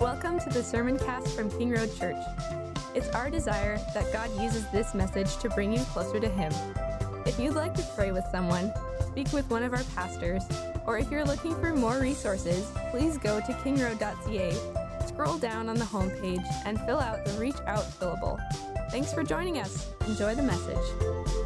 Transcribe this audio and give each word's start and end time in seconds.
Welcome 0.00 0.38
to 0.40 0.50
the 0.50 0.62
Sermon 0.62 0.98
Cast 0.98 1.36
from 1.36 1.50
King 1.50 1.70
Road 1.70 1.94
Church. 1.96 2.16
It's 2.94 3.08
our 3.10 3.30
desire 3.30 3.78
that 3.94 4.12
God 4.12 4.30
uses 4.40 4.66
this 4.70 4.94
message 4.94 5.36
to 5.38 5.50
bring 5.50 5.72
you 5.72 5.80
closer 5.92 6.18
to 6.18 6.28
Him. 6.28 6.52
If 7.26 7.38
you'd 7.38 7.54
like 7.54 7.74
to 7.74 7.82
pray 7.94 8.12
with 8.12 8.24
someone, 8.30 8.72
speak 9.06 9.32
with 9.32 9.50
one 9.50 9.62
of 9.62 9.72
our 9.72 9.82
pastors, 9.94 10.42
or 10.86 10.98
if 10.98 11.10
you're 11.10 11.24
looking 11.24 11.54
for 11.60 11.74
more 11.74 11.98
resources, 11.98 12.70
please 12.90 13.18
go 13.18 13.40
to 13.40 13.52
kingroad.ca, 13.52 15.06
scroll 15.06 15.38
down 15.38 15.68
on 15.68 15.76
the 15.76 15.84
homepage, 15.84 16.46
and 16.64 16.80
fill 16.82 16.98
out 17.00 17.24
the 17.24 17.32
Reach 17.32 17.56
Out 17.66 17.84
fillable. 17.84 18.38
Thanks 18.90 19.12
for 19.12 19.22
joining 19.22 19.58
us. 19.58 19.88
Enjoy 20.06 20.34
the 20.34 20.42
message. 20.42 21.45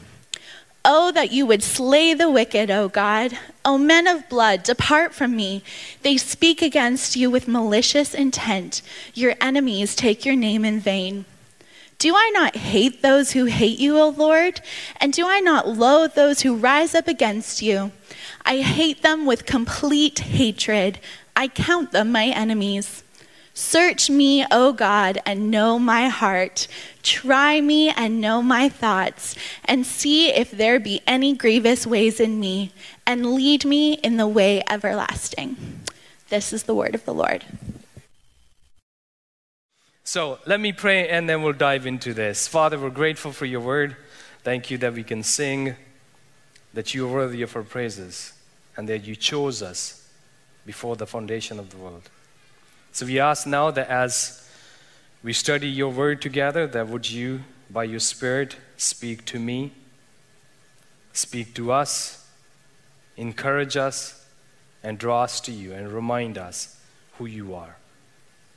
Oh, 0.83 1.11
that 1.11 1.31
you 1.31 1.45
would 1.45 1.61
slay 1.61 2.13
the 2.13 2.29
wicked, 2.29 2.71
O 2.71 2.89
God. 2.89 3.37
O 3.63 3.77
men 3.77 4.07
of 4.07 4.27
blood, 4.29 4.63
depart 4.63 5.13
from 5.13 5.35
me. 5.35 5.63
They 6.01 6.17
speak 6.17 6.61
against 6.61 7.15
you 7.15 7.29
with 7.29 7.47
malicious 7.47 8.15
intent. 8.15 8.81
Your 9.13 9.35
enemies 9.39 9.95
take 9.95 10.25
your 10.25 10.35
name 10.35 10.65
in 10.65 10.79
vain. 10.79 11.25
Do 11.99 12.15
I 12.15 12.31
not 12.33 12.55
hate 12.55 13.03
those 13.03 13.33
who 13.33 13.45
hate 13.45 13.77
you, 13.77 13.99
O 13.99 14.09
Lord? 14.09 14.61
And 14.99 15.13
do 15.13 15.27
I 15.27 15.39
not 15.39 15.67
loathe 15.67 16.15
those 16.15 16.41
who 16.41 16.55
rise 16.55 16.95
up 16.95 17.07
against 17.07 17.61
you? 17.61 17.91
I 18.43 18.61
hate 18.61 19.03
them 19.03 19.27
with 19.27 19.45
complete 19.45 20.17
hatred. 20.17 20.99
I 21.35 21.47
count 21.47 21.91
them 21.91 22.11
my 22.11 22.25
enemies. 22.25 23.03
Search 23.53 24.09
me, 24.09 24.45
O 24.49 24.71
God, 24.71 25.19
and 25.25 25.51
know 25.51 25.77
my 25.77 26.07
heart. 26.07 26.67
Try 27.03 27.61
me 27.61 27.89
and 27.89 28.21
know 28.21 28.41
my 28.41 28.69
thoughts, 28.69 29.35
and 29.65 29.85
see 29.85 30.29
if 30.29 30.51
there 30.51 30.79
be 30.79 31.01
any 31.05 31.35
grievous 31.35 31.85
ways 31.85 32.19
in 32.19 32.39
me, 32.39 32.71
and 33.05 33.33
lead 33.35 33.65
me 33.65 33.93
in 33.95 34.17
the 34.17 34.27
way 34.27 34.63
everlasting. 34.69 35.81
This 36.29 36.53
is 36.53 36.63
the 36.63 36.73
word 36.73 36.95
of 36.95 37.03
the 37.03 37.13
Lord. 37.13 37.43
So 40.03 40.39
let 40.45 40.59
me 40.59 40.73
pray 40.73 41.07
and 41.07 41.29
then 41.29 41.41
we'll 41.41 41.53
dive 41.53 41.85
into 41.85 42.13
this. 42.13 42.47
Father, 42.47 42.77
we're 42.79 42.89
grateful 42.89 43.31
for 43.31 43.45
your 43.45 43.61
word. 43.61 43.95
Thank 44.43 44.71
you 44.71 44.77
that 44.79 44.93
we 44.93 45.03
can 45.03 45.23
sing, 45.23 45.75
that 46.73 46.93
you 46.93 47.07
are 47.07 47.13
worthy 47.13 47.41
of 47.41 47.55
our 47.55 47.63
praises, 47.63 48.33
and 48.75 48.89
that 48.89 49.05
you 49.05 49.15
chose 49.15 49.61
us 49.61 50.09
before 50.65 50.95
the 50.95 51.05
foundation 51.05 51.59
of 51.59 51.69
the 51.69 51.77
world. 51.77 52.09
So 52.91 53.05
we 53.05 53.19
ask 53.19 53.47
now 53.47 53.71
that 53.71 53.89
as 53.89 54.49
we 55.23 55.33
study 55.33 55.67
your 55.67 55.91
word 55.91 56.21
together, 56.21 56.67
that 56.67 56.87
would 56.87 57.09
you, 57.09 57.43
by 57.69 57.85
your 57.85 57.99
Spirit, 57.99 58.57
speak 58.75 59.25
to 59.25 59.39
me, 59.39 59.71
speak 61.13 61.53
to 61.55 61.71
us, 61.71 62.27
encourage 63.17 63.77
us, 63.77 64.25
and 64.83 64.97
draw 64.97 65.23
us 65.23 65.39
to 65.41 65.51
you, 65.51 65.73
and 65.73 65.91
remind 65.91 66.37
us 66.37 66.77
who 67.17 67.25
you 67.25 67.53
are. 67.53 67.77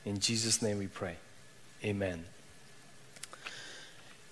In 0.05 0.21
Jesus' 0.21 0.62
name 0.62 0.78
we 0.78 0.87
pray. 0.87 1.16
Amen. 1.84 2.25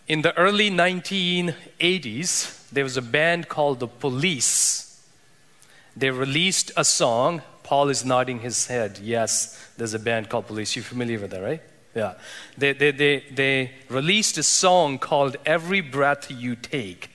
In 0.08 0.22
the 0.22 0.36
early 0.36 0.70
1980s, 0.70 2.68
there 2.70 2.84
was 2.84 2.96
a 2.96 3.02
band 3.02 3.48
called 3.48 3.78
The 3.80 3.86
Police. 3.86 5.02
They 5.96 6.10
released 6.10 6.72
a 6.76 6.84
song. 6.84 7.42
Paul 7.72 7.88
is 7.88 8.04
nodding 8.04 8.40
his 8.40 8.66
head. 8.66 8.98
Yes, 8.98 9.58
there's 9.78 9.94
a 9.94 9.98
band 9.98 10.28
called 10.28 10.46
Police. 10.46 10.76
You're 10.76 10.82
familiar 10.82 11.18
with 11.18 11.30
that, 11.30 11.40
right? 11.40 11.62
Yeah. 11.94 12.16
They, 12.58 12.74
they, 12.74 12.90
they, 12.90 13.24
they 13.30 13.70
released 13.88 14.36
a 14.36 14.42
song 14.42 14.98
called 14.98 15.38
Every 15.46 15.80
Breath 15.80 16.30
You 16.30 16.54
Take. 16.54 17.08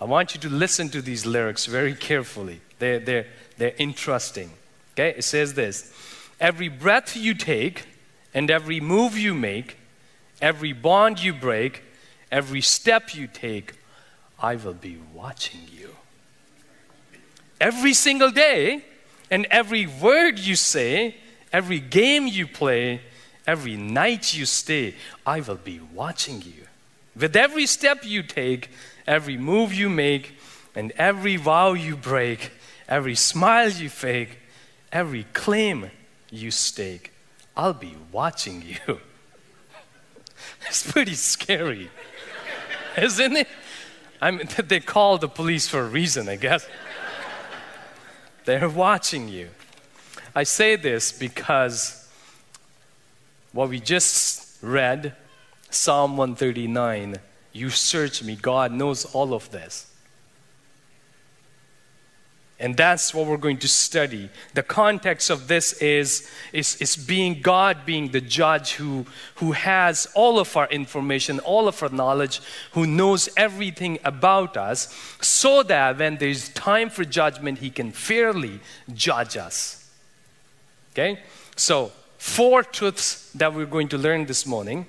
I 0.00 0.04
want 0.04 0.36
you 0.36 0.40
to 0.42 0.48
listen 0.48 0.88
to 0.90 1.02
these 1.02 1.26
lyrics 1.26 1.66
very 1.66 1.96
carefully. 1.96 2.60
They're, 2.78 3.00
they're, 3.00 3.26
they're 3.56 3.74
interesting. 3.76 4.52
Okay? 4.92 5.14
It 5.18 5.24
says 5.24 5.54
this 5.54 5.92
Every 6.38 6.68
breath 6.68 7.16
you 7.16 7.34
take, 7.34 7.86
and 8.32 8.52
every 8.52 8.78
move 8.78 9.18
you 9.18 9.34
make, 9.34 9.78
every 10.40 10.72
bond 10.72 11.20
you 11.20 11.32
break, 11.32 11.82
every 12.30 12.60
step 12.60 13.16
you 13.16 13.26
take, 13.26 13.74
I 14.38 14.54
will 14.54 14.74
be 14.74 14.98
watching 15.12 15.62
you. 15.72 15.96
Every 17.60 17.94
single 17.94 18.30
day, 18.30 18.84
and 19.30 19.46
every 19.50 19.86
word 19.86 20.38
you 20.38 20.56
say, 20.56 21.16
every 21.52 21.80
game 21.80 22.26
you 22.26 22.46
play, 22.46 23.00
every 23.46 23.76
night 23.76 24.34
you 24.34 24.46
stay, 24.46 24.94
I 25.26 25.40
will 25.40 25.56
be 25.56 25.80
watching 25.94 26.42
you. 26.42 26.66
With 27.16 27.36
every 27.36 27.66
step 27.66 28.04
you 28.04 28.22
take, 28.22 28.70
every 29.06 29.36
move 29.36 29.72
you 29.74 29.88
make, 29.88 30.38
and 30.74 30.92
every 30.92 31.36
vow 31.36 31.72
you 31.72 31.96
break, 31.96 32.52
every 32.88 33.14
smile 33.14 33.70
you 33.70 33.88
fake, 33.88 34.38
every 34.92 35.24
claim 35.32 35.90
you 36.30 36.50
stake, 36.50 37.12
I'll 37.56 37.74
be 37.74 37.96
watching 38.12 38.62
you. 38.62 39.00
it's 40.66 40.90
pretty 40.90 41.14
scary, 41.14 41.90
isn't 42.96 43.36
it? 43.36 43.48
I 44.20 44.30
mean, 44.30 44.48
they 44.64 44.80
call 44.80 45.18
the 45.18 45.28
police 45.28 45.68
for 45.68 45.80
a 45.80 45.88
reason, 45.88 46.28
I 46.28 46.36
guess. 46.36 46.66
They're 48.48 48.66
watching 48.86 49.28
you. 49.28 49.50
I 50.34 50.44
say 50.44 50.76
this 50.76 51.12
because 51.12 52.08
what 53.52 53.68
we 53.68 53.78
just 53.78 54.56
read, 54.62 55.14
Psalm 55.68 56.16
139, 56.16 57.16
you 57.52 57.68
search 57.68 58.22
me. 58.22 58.36
God 58.36 58.72
knows 58.72 59.04
all 59.04 59.34
of 59.34 59.50
this. 59.50 59.87
And 62.60 62.76
that's 62.76 63.14
what 63.14 63.26
we're 63.26 63.36
going 63.36 63.58
to 63.58 63.68
study. 63.68 64.30
The 64.54 64.64
context 64.64 65.30
of 65.30 65.46
this 65.46 65.74
is, 65.74 66.28
is, 66.52 66.74
is 66.76 66.96
being 66.96 67.40
God 67.40 67.86
being 67.86 68.10
the 68.10 68.20
judge 68.20 68.72
who, 68.72 69.06
who 69.36 69.52
has 69.52 70.08
all 70.14 70.40
of 70.40 70.56
our 70.56 70.66
information, 70.68 71.38
all 71.40 71.68
of 71.68 71.80
our 71.84 71.88
knowledge, 71.88 72.40
who 72.72 72.84
knows 72.84 73.28
everything 73.36 74.00
about 74.04 74.56
us, 74.56 74.92
so 75.20 75.62
that 75.62 75.98
when 75.98 76.16
there's 76.16 76.48
time 76.48 76.90
for 76.90 77.04
judgment, 77.04 77.58
he 77.60 77.70
can 77.70 77.92
fairly 77.92 78.58
judge 78.92 79.36
us. 79.36 79.88
Okay? 80.92 81.20
So, 81.54 81.92
four 82.18 82.64
truths 82.64 83.30
that 83.34 83.54
we're 83.54 83.66
going 83.66 83.88
to 83.90 83.98
learn 83.98 84.26
this 84.26 84.46
morning. 84.46 84.86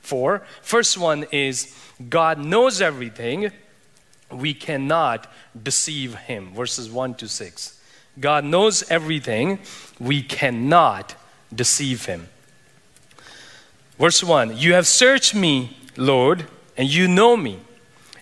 Four. 0.00 0.46
First 0.62 0.96
one 0.96 1.26
is 1.30 1.76
God 2.08 2.38
knows 2.38 2.80
everything 2.80 3.52
we 4.30 4.54
cannot 4.54 5.30
deceive 5.60 6.14
him. 6.14 6.52
Verses 6.54 6.90
1 6.90 7.14
to 7.14 7.28
6. 7.28 7.80
God 8.18 8.44
knows 8.44 8.82
everything, 8.90 9.58
we 10.00 10.22
cannot 10.22 11.14
deceive 11.54 12.06
him. 12.06 12.28
Verse 13.98 14.22
1 14.22 14.56
You 14.56 14.74
have 14.74 14.86
searched 14.86 15.34
me, 15.34 15.76
Lord, 15.96 16.46
and 16.76 16.88
you 16.88 17.08
know 17.08 17.36
me. 17.36 17.60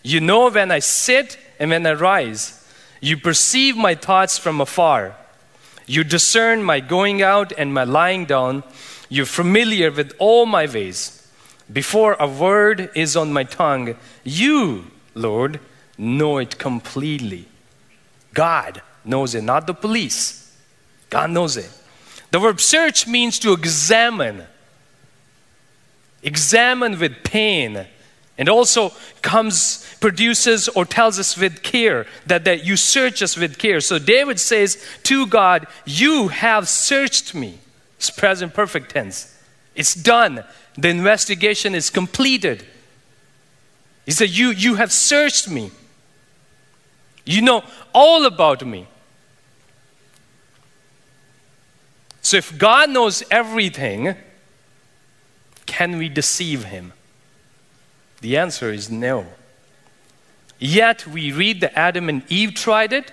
You 0.03 0.21
know 0.21 0.51
when 0.51 0.71
I 0.71 0.81
sit 0.81 1.39
and 1.59 1.71
when 1.71 1.87
I 1.87 1.93
rise. 1.93 2.61
You 3.01 3.17
perceive 3.17 3.77
my 3.77 3.95
thoughts 3.95 4.39
from 4.39 4.61
afar. 4.61 5.17
You 5.87 6.05
discern 6.05 6.63
my 6.63 6.81
going 6.81 7.23
out 7.23 7.53
and 7.57 7.73
my 7.73 7.85
lying 7.85 8.25
down. 8.25 8.65
You're 9.09 9.27
familiar 9.27 9.91
with 9.91 10.15
all 10.19 10.47
my 10.47 10.67
ways. 10.67 11.21
Before 11.73 12.15
a 12.15 12.27
word 12.27 12.91
is 12.95 13.17
on 13.17 13.33
my 13.33 13.45
tongue, 13.45 13.97
you, 14.23 14.91
Lord, 15.15 15.61
know 15.99 16.39
it 16.39 16.59
completely. 16.59 17.47
God 18.33 18.83
knows 19.05 19.35
it, 19.35 19.43
not 19.43 19.67
the 19.67 19.75
police. 19.75 20.57
God 21.11 21.31
knows 21.31 21.57
it. 21.57 21.71
The 22.31 22.41
verb 22.41 22.61
search 22.61 23.07
means 23.07 23.39
to 23.41 23.53
examine. 23.53 24.45
Examine 26.23 26.99
with 26.99 27.23
pain. 27.23 27.87
And 28.37 28.49
also 28.49 28.93
comes, 29.23 29.95
produces, 30.01 30.69
or 30.69 30.85
tells 30.85 31.21
us 31.21 31.37
with 31.37 31.63
care 31.63 32.07
that, 32.27 32.45
that 32.47 32.65
you 32.65 32.77
search 32.77 33.23
us 33.23 33.37
with 33.37 33.59
care. 33.59 33.81
So 33.81 34.01
David 34.01 34.41
says 34.41 34.85
to 35.05 35.27
God, 35.29 35.69
You 35.85 36.29
have 36.29 36.69
searched 36.69 37.35
me. 37.35 37.61
It's 37.97 38.11
present 38.11 38.53
perfect 38.53 38.91
tense. 38.91 39.39
It's 39.77 39.95
done. 39.95 40.43
The 40.77 40.89
investigation 40.89 41.77
is 41.77 41.91
completed. 41.91 42.67
He 44.05 44.11
said, 44.13 44.31
You, 44.31 44.51
you 44.51 44.75
have 44.75 44.91
searched 44.91 45.49
me. 45.49 45.71
You 47.25 47.43
know 47.43 47.65
all 47.93 48.27
about 48.27 48.65
me. 48.67 48.87
So 52.21 52.37
if 52.37 52.57
God 52.57 52.91
knows 52.91 53.23
everything, 53.31 54.17
can 55.67 55.99
we 55.99 56.09
deceive 56.09 56.65
him? 56.65 56.93
The 58.21 58.39
answer 58.39 58.73
is 58.73 58.91
no. 58.91 59.27
Yet 60.59 61.07
we 61.07 61.33
read 61.33 61.61
that 61.61 61.79
Adam 61.79 62.09
and 62.09 62.23
Eve 62.31 62.55
tried 62.55 62.93
it. 62.93 63.13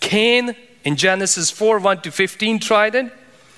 Cain 0.00 0.56
in 0.84 0.96
Genesis 0.96 1.50
4 1.50 1.78
1 1.78 2.00
to 2.02 2.10
15 2.10 2.58
tried 2.58 2.94
it. 2.94 3.12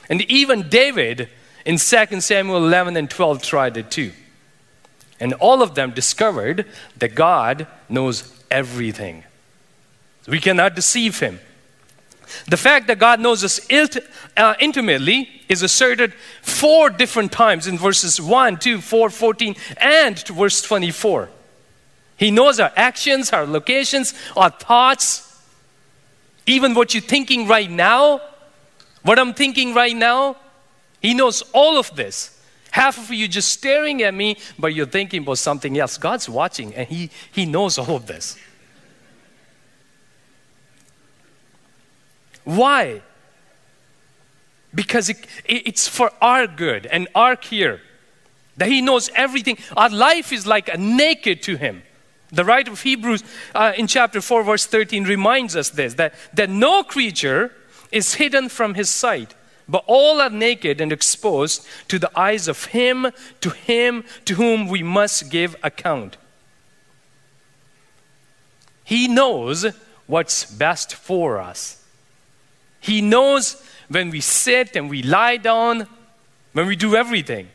And 0.09 0.23
even 0.23 0.69
David 0.69 1.29
in 1.65 1.79
2 1.79 2.21
Samuel 2.21 2.59
11 2.59 2.97
and 2.97 3.09
12 3.09 3.43
tried 3.43 3.77
it 3.77 3.91
too. 3.91 4.13
And 5.21 5.33
all 5.35 5.63
of 5.63 5.75
them 5.75 5.93
discovered 5.93 6.67
that 6.99 7.15
God 7.15 7.67
knows 7.89 8.34
everything. 8.55 9.25
We 10.29 10.39
cannot 10.39 10.77
deceive 10.77 11.19
him. 11.19 11.41
The 12.47 12.57
fact 12.57 12.87
that 12.87 12.99
God 12.99 13.21
knows 13.21 13.45
us 13.45 13.61
uh, 14.37 14.55
intimately 14.61 15.29
is 15.49 15.63
asserted 15.63 16.15
four 16.41 16.89
different 16.89 17.33
times 17.33 17.67
in 17.67 17.77
verses 17.77 18.21
1, 18.21 18.59
2, 18.59 18.81
4, 18.81 19.11
14, 19.11 19.57
and 19.77 20.19
verse 20.29 20.63
24. 20.63 21.29
He 22.17 22.31
knows 22.31 22.61
our 22.61 22.73
actions, 22.77 23.33
our 23.33 23.45
locations, 23.45 24.15
our 24.37 24.51
thoughts, 24.51 25.43
even 26.47 26.75
what 26.75 26.95
you're 26.95 27.03
thinking 27.03 27.49
right 27.49 27.71
now, 27.71 28.21
what 29.03 29.19
I'm 29.19 29.35
thinking 29.35 29.75
right 29.75 29.97
now. 29.97 30.37
He 31.03 31.13
knows 31.13 31.43
all 31.53 31.77
of 31.77 31.95
this. 31.97 32.34
Half 32.75 32.99
of 32.99 33.11
you 33.15 33.29
just 33.29 33.53
staring 33.53 34.03
at 34.03 34.13
me, 34.13 34.37
but 34.59 34.75
you're 34.75 34.85
thinking 34.85 35.23
about 35.23 35.39
something 35.39 35.79
else. 35.79 35.97
God's 35.97 36.29
watching 36.29 36.75
and 36.75 36.89
He, 36.89 37.09
he 37.31 37.47
knows 37.47 37.79
all 37.79 37.95
of 37.95 38.07
this. 38.07 38.37
Why? 42.43 43.03
Because 44.75 45.09
it, 45.09 45.25
it's 45.45 45.87
for 45.87 46.11
our 46.21 46.49
good 46.49 46.87
and 46.87 47.07
our 47.15 47.37
care. 47.37 47.81
That 48.57 48.67
He 48.67 48.81
knows 48.81 49.09
everything. 49.15 49.57
Our 49.77 49.91
life 49.91 50.33
is 50.33 50.45
like 50.45 50.77
naked 50.77 51.45
to 51.45 51.55
Him. 51.55 51.85
The 52.33 52.45
writer 52.45 52.73
of 52.73 52.83
Hebrews 52.83 53.23
uh, 53.55 53.73
in 53.77 53.87
chapter 53.87 54.21
4, 54.21 54.43
verse 54.43 54.67
13 54.67 55.05
reminds 55.05 55.55
us 55.55 55.71
this 55.71 55.95
that, 55.95 56.15
that 56.33 56.51
no 56.51 56.83
creature 56.83 57.53
is 57.93 58.15
hidden 58.15 58.49
from 58.49 58.75
His 58.75 58.91
sight, 58.91 59.33
but 59.69 59.85
all 59.87 60.21
are 60.21 60.31
naked 60.31 60.81
and 60.81 60.93
exposed 60.93 61.67
to 61.89 61.99
the 61.99 62.11
eyes 62.19 62.49
of 62.49 62.67
Him, 62.67 63.11
to 63.41 63.51
Him 63.51 64.05
to 64.25 64.35
whom 64.35 64.69
we 64.69 64.83
must 64.83 65.31
give 65.31 65.57
account. 65.63 66.17
He 68.85 69.09
knows 69.09 69.67
what's 70.07 70.45
best 70.45 70.95
for 70.95 71.39
us. 71.39 71.83
He 72.81 73.01
knows 73.01 73.63
when 73.89 74.11
we 74.11 74.21
sit 74.21 74.77
and 74.77 74.91
we 74.91 75.03
lie 75.03 75.39
down, 75.39 75.87
when 76.53 76.67
we 76.67 76.77
do 76.77 76.95
everything. 76.95 77.49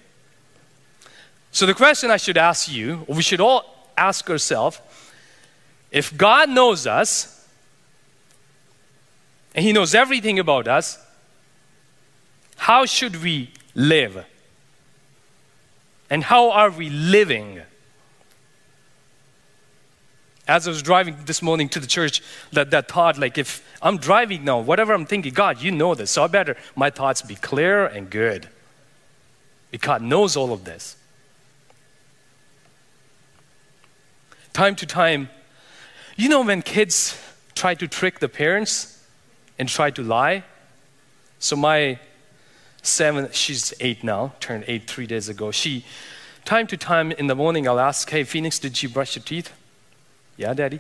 So, 1.52 1.66
the 1.66 1.74
question 1.74 2.12
I 2.12 2.18
should 2.18 2.38
ask 2.38 2.72
you, 2.72 3.06
or 3.08 3.16
we 3.16 3.22
should 3.22 3.42
all 3.42 3.92
ask 3.98 4.30
ourselves 4.30 4.80
if 5.92 6.16
God 6.16 6.50
knows 6.50 6.86
us, 6.88 7.48
and 9.56 9.66
He 9.66 9.74
knows 9.74 9.96
everything 9.96 10.40
about 10.40 10.68
us, 10.68 11.00
how 12.60 12.86
should 12.86 13.24
we 13.24 13.52
live? 13.74 14.26
And 16.10 16.24
how 16.24 16.52
are 16.52 16.70
we 16.70 16.90
living? 16.90 17.62
as 20.50 20.68
I 20.68 20.72
was 20.72 20.82
driving 20.82 21.16
this 21.26 21.44
morning 21.44 21.70
to 21.70 21.80
the 21.80 21.86
church, 21.86 22.24
that, 22.52 22.72
that 22.72 22.88
thought, 22.88 23.20
like, 23.20 23.38
if 23.38 23.64
I'm 23.84 23.98
driving 23.98 24.44
now, 24.44 24.60
whatever 24.60 24.94
I'm 24.94 25.06
thinking, 25.06 25.32
God, 25.32 25.62
you 25.62 25.70
know 25.70 25.94
this, 25.94 26.10
so 26.10 26.24
I 26.24 26.28
better 26.28 26.58
my 26.76 26.90
thoughts 26.90 27.22
be 27.22 27.36
clear 27.36 27.86
and 27.86 28.10
good. 28.10 28.50
Because 29.70 29.86
God 29.86 30.02
knows 30.02 30.36
all 30.36 30.52
of 30.52 30.64
this. 30.64 30.98
Time 34.52 34.76
to 34.78 34.88
time, 34.88 35.30
you 36.18 36.28
know, 36.28 36.42
when 36.42 36.64
kids 36.64 37.16
try 37.54 37.76
to 37.76 37.88
trick 37.88 38.20
the 38.20 38.28
parents 38.28 39.06
and 39.60 39.70
try 39.70 39.92
to 39.92 40.02
lie? 40.02 40.44
So, 41.38 41.56
my 41.56 42.00
seven, 42.82 43.30
she's 43.32 43.74
eight 43.80 44.04
now, 44.04 44.34
turned 44.40 44.64
eight 44.68 44.90
three 44.90 45.08
days 45.08 45.30
ago. 45.30 45.52
She, 45.52 45.86
time 46.46 46.68
to 46.68 46.78
time 46.78 47.12
in 47.12 47.28
the 47.28 47.36
morning, 47.36 47.68
I'll 47.68 47.80
ask, 47.80 48.10
Hey, 48.10 48.24
Phoenix, 48.24 48.60
did 48.60 48.82
you 48.82 48.90
brush 48.90 49.16
your 49.16 49.24
teeth? 49.24 49.52
Yeah, 50.38 50.54
Daddy? 50.54 50.80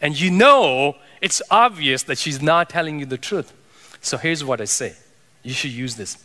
And 0.00 0.18
you 0.18 0.30
know 0.30 0.96
it's 1.20 1.42
obvious 1.50 2.04
that 2.04 2.18
she's 2.18 2.40
not 2.40 2.70
telling 2.70 3.00
you 3.00 3.06
the 3.06 3.18
truth. 3.18 3.52
So 4.00 4.16
here's 4.16 4.44
what 4.44 4.60
I 4.60 4.64
say 4.64 4.94
you 5.42 5.52
should 5.52 5.72
use 5.72 5.96
this. 5.96 6.16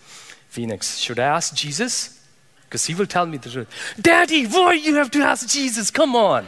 Phoenix, 0.50 0.98
should 0.98 1.20
I 1.20 1.24
ask 1.24 1.56
Jesus? 1.56 2.20
Because 2.66 2.86
he 2.86 2.94
will 2.94 3.08
tell 3.08 3.26
me 3.26 3.38
the 3.38 3.50
truth. 3.50 3.96
Daddy, 4.00 4.46
why 4.46 4.74
you 4.74 4.96
have 4.96 5.10
to 5.12 5.20
ask 5.20 5.48
Jesus? 5.48 5.90
Come 5.90 6.16
on. 6.16 6.48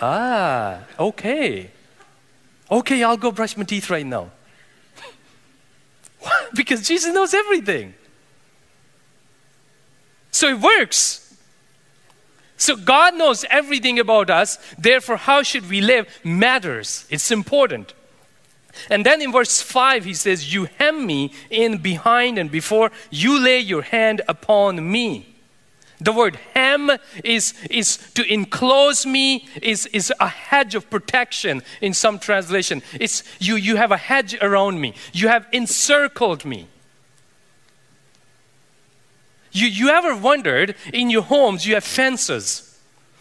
ah, 0.00 0.84
okay. 0.98 1.70
Okay, 2.70 3.02
I'll 3.02 3.16
go 3.16 3.32
brush 3.32 3.56
my 3.56 3.64
teeth 3.64 3.90
right 3.90 4.06
now. 4.06 4.30
because 6.54 6.86
Jesus 6.86 7.12
knows 7.12 7.34
everything. 7.34 7.94
So 10.30 10.48
it 10.48 10.60
works. 10.60 11.24
So 12.56 12.76
God 12.76 13.16
knows 13.16 13.44
everything 13.50 13.98
about 13.98 14.30
us, 14.30 14.58
therefore, 14.76 15.16
how 15.16 15.42
should 15.42 15.68
we 15.70 15.80
live 15.80 16.08
matters. 16.24 17.06
It's 17.08 17.30
important. 17.30 17.94
And 18.90 19.06
then 19.06 19.22
in 19.22 19.32
verse 19.32 19.62
5, 19.62 20.04
he 20.04 20.14
says, 20.14 20.52
You 20.52 20.68
hem 20.78 21.06
me 21.06 21.32
in 21.50 21.78
behind 21.78 22.38
and 22.38 22.50
before, 22.50 22.90
you 23.10 23.38
lay 23.38 23.60
your 23.60 23.82
hand 23.82 24.22
upon 24.28 24.90
me. 24.90 25.27
The 26.00 26.12
word 26.12 26.38
hem 26.54 26.92
is, 27.24 27.54
is 27.70 27.96
to 28.14 28.32
enclose 28.32 29.04
me, 29.04 29.48
is, 29.60 29.86
is 29.86 30.12
a 30.20 30.28
hedge 30.28 30.74
of 30.76 30.88
protection 30.90 31.62
in 31.80 31.92
some 31.92 32.20
translation. 32.20 32.82
It's 33.00 33.24
you, 33.40 33.56
you 33.56 33.76
have 33.76 33.90
a 33.90 33.96
hedge 33.96 34.36
around 34.40 34.80
me, 34.80 34.94
you 35.12 35.28
have 35.28 35.46
encircled 35.52 36.44
me. 36.44 36.68
You, 39.50 39.66
you 39.66 39.88
ever 39.88 40.14
wondered 40.14 40.76
in 40.92 41.10
your 41.10 41.22
homes, 41.22 41.66
you 41.66 41.74
have 41.74 41.84
fences, 41.84 42.78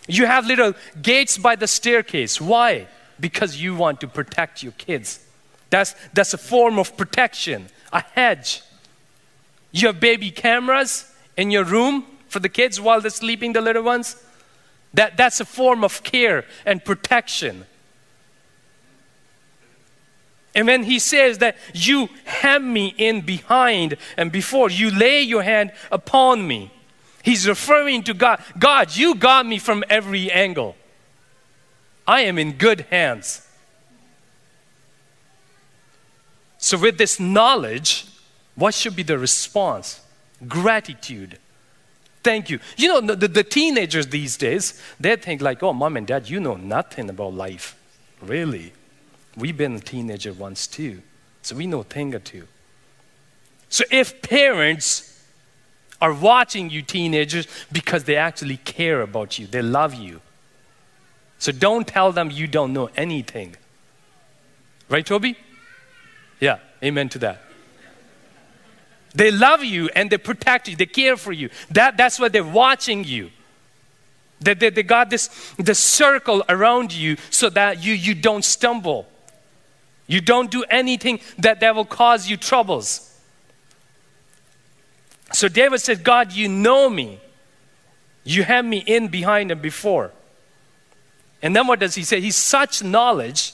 you 0.07 0.27
have 0.27 0.45
little 0.45 0.73
gates 1.01 1.37
by 1.37 1.55
the 1.55 1.67
staircase. 1.67 2.39
Why? 2.39 2.87
Because 3.19 3.59
you 3.59 3.75
want 3.75 4.01
to 4.01 4.07
protect 4.07 4.61
your 4.61 4.73
kids. 4.73 5.19
That's, 5.71 5.95
that's 6.13 6.33
a 6.33 6.37
form 6.37 6.77
of 6.77 6.95
protection, 6.95 7.67
a 7.91 8.01
hedge. 8.13 8.61
You 9.71 9.87
have 9.87 9.99
baby 9.99 10.29
cameras 10.29 11.11
in 11.35 11.49
your 11.49 11.63
room 11.63 12.05
for 12.37 12.41
the 12.41 12.49
kids 12.49 12.79
while 12.79 13.01
they're 13.01 13.09
sleeping, 13.09 13.53
the 13.53 13.61
little 13.61 13.81
ones. 13.81 14.15
That, 14.93 15.17
that's 15.17 15.39
a 15.39 15.45
form 15.45 15.83
of 15.83 16.03
care 16.03 16.45
and 16.67 16.85
protection. 16.85 17.65
And 20.53 20.67
when 20.67 20.83
he 20.83 20.99
says 20.99 21.39
that 21.39 21.57
you 21.73 22.09
hem 22.25 22.71
me 22.71 22.93
in 22.95 23.21
behind 23.21 23.97
and 24.17 24.31
before, 24.31 24.69
you 24.69 24.91
lay 24.91 25.21
your 25.21 25.41
hand 25.41 25.71
upon 25.91 26.47
me, 26.47 26.71
he's 27.23 27.47
referring 27.47 28.03
to 28.03 28.13
God. 28.13 28.39
God, 28.59 28.95
you 28.95 29.15
got 29.15 29.47
me 29.47 29.57
from 29.57 29.83
every 29.89 30.29
angle. 30.31 30.75
I 32.05 32.21
am 32.21 32.37
in 32.37 32.51
good 32.51 32.81
hands. 32.91 33.47
So, 36.59 36.77
with 36.77 36.99
this 36.99 37.19
knowledge, 37.19 38.05
what 38.53 38.75
should 38.75 38.95
be 38.95 39.01
the 39.01 39.17
response? 39.17 40.01
Gratitude. 40.47 41.39
Thank 42.27 42.49
you. 42.49 42.59
You 42.75 42.89
know, 42.89 43.15
the, 43.15 43.29
the 43.29 43.41
teenagers 43.41 44.07
these 44.07 44.35
days, 44.35 44.83
they 44.99 45.15
think 45.15 45.41
like, 45.41 45.63
oh, 45.63 45.71
mom 45.71 45.95
and 45.95 46.05
dad, 46.05 46.29
you 46.29 46.41
know 46.41 46.57
nothing 46.57 47.09
about 47.09 47.33
life. 47.33 47.77
Really? 48.21 48.73
We've 49.37 49.55
been 49.55 49.75
a 49.75 49.79
teenager 49.79 50.33
once 50.33 50.67
too, 50.67 51.01
so 51.41 51.55
we 51.55 51.67
know 51.67 51.79
a 51.79 51.83
thing 51.85 52.13
or 52.13 52.19
two. 52.19 52.45
So 53.69 53.85
if 53.89 54.21
parents 54.21 55.23
are 56.01 56.13
watching 56.13 56.69
you 56.69 56.81
teenagers 56.81 57.47
because 57.71 58.03
they 58.03 58.17
actually 58.17 58.57
care 58.57 59.01
about 59.01 59.39
you, 59.39 59.47
they 59.47 59.61
love 59.61 59.93
you. 59.93 60.19
So 61.39 61.53
don't 61.53 61.87
tell 61.87 62.11
them 62.11 62.29
you 62.29 62.45
don't 62.45 62.73
know 62.73 62.89
anything. 62.97 63.55
Right, 64.89 65.05
Toby? 65.05 65.37
Yeah, 66.41 66.59
amen 66.83 67.07
to 67.07 67.19
that. 67.19 67.41
They 69.17 69.31
love 69.31 69.63
you 69.63 69.89
and 69.95 70.11
they 70.11 70.19
protect 70.19 70.67
you, 70.67 70.75
they 70.75 70.85
care 70.85 71.17
for 71.17 71.31
you. 71.31 71.49
That, 71.71 71.97
that's 71.97 72.19
why 72.19 72.29
they're 72.29 72.43
watching 72.43 73.03
you. 73.03 73.31
They, 74.39 74.53
they, 74.53 74.69
they 74.69 74.83
got 74.83 75.09
this, 75.09 75.53
this 75.57 75.79
circle 75.79 76.43
around 76.47 76.93
you 76.93 77.17
so 77.31 77.49
that 77.49 77.83
you, 77.83 77.93
you 77.93 78.13
don't 78.13 78.45
stumble. 78.45 79.07
You 80.05 80.21
don't 80.21 80.51
do 80.51 80.63
anything 80.69 81.19
that, 81.39 81.61
that 81.61 81.73
will 81.73 81.83
cause 81.83 82.29
you 82.29 82.37
troubles. 82.37 83.19
So 85.33 85.47
David 85.47 85.81
said, 85.81 86.03
God, 86.03 86.31
you 86.31 86.47
know 86.47 86.87
me. 86.87 87.19
You 88.23 88.43
have 88.43 88.65
me 88.65 88.83
in, 88.85 89.07
behind, 89.07 89.51
and 89.51 89.63
before. 89.63 90.11
And 91.41 91.55
then 91.55 91.65
what 91.65 91.79
does 91.79 91.95
he 91.95 92.03
say? 92.03 92.21
He's 92.21 92.35
such 92.35 92.83
knowledge 92.83 93.53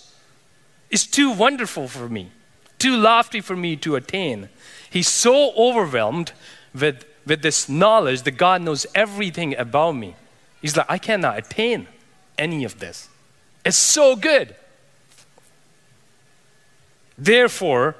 is 0.90 1.08
too 1.08 1.32
wonderful 1.32 1.88
for 1.88 2.10
me, 2.10 2.32
too 2.80 2.98
lofty 2.98 3.40
for 3.40 3.56
me 3.56 3.78
to 3.78 3.96
attain. 3.96 4.50
He's 4.94 5.08
so 5.08 5.54
overwhelmed 5.56 6.34
with, 6.72 7.04
with 7.26 7.42
this 7.42 7.68
knowledge 7.68 8.22
that 8.22 8.34
God 8.34 8.62
knows 8.62 8.86
everything 8.94 9.58
about 9.58 9.94
me. 9.94 10.16
He's 10.62 10.78
like, 10.78 10.86
I 10.88 11.00
cannot 11.00 11.36
attain 11.36 11.88
any 12.38 12.64
of 12.64 12.78
this. 12.78 13.10
It's 13.66 13.76
so 13.76 14.16
good. 14.16 14.54
Therefore, 17.18 17.96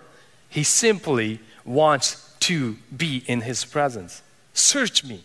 he 0.50 0.64
simply 0.64 1.40
wants 1.66 2.32
to 2.42 2.78
be 2.96 3.24
in 3.26 3.42
his 3.42 3.66
presence. 3.66 4.22
Search 4.54 5.04
me. 5.04 5.24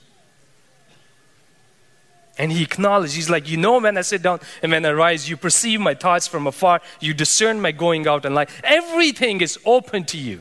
And 2.39 2.51
he 2.51 2.63
acknowledges, 2.63 3.15
he's 3.15 3.29
like, 3.29 3.47
You 3.47 3.59
know, 3.59 3.79
when 3.79 3.99
I 3.99 4.01
sit 4.01 4.23
down 4.23 4.41
and 4.63 4.73
when 4.73 4.87
I 4.87 4.93
rise, 4.93 5.29
you 5.29 5.37
perceive 5.37 5.81
my 5.81 5.93
thoughts 5.93 6.27
from 6.27 6.47
afar, 6.47 6.81
you 6.99 7.13
discern 7.13 7.61
my 7.61 7.73
going 7.73 8.09
out 8.09 8.25
and 8.25 8.35
life. 8.35 8.59
Everything 8.65 9.43
is 9.43 9.59
open 9.67 10.05
to 10.05 10.17
you. 10.17 10.41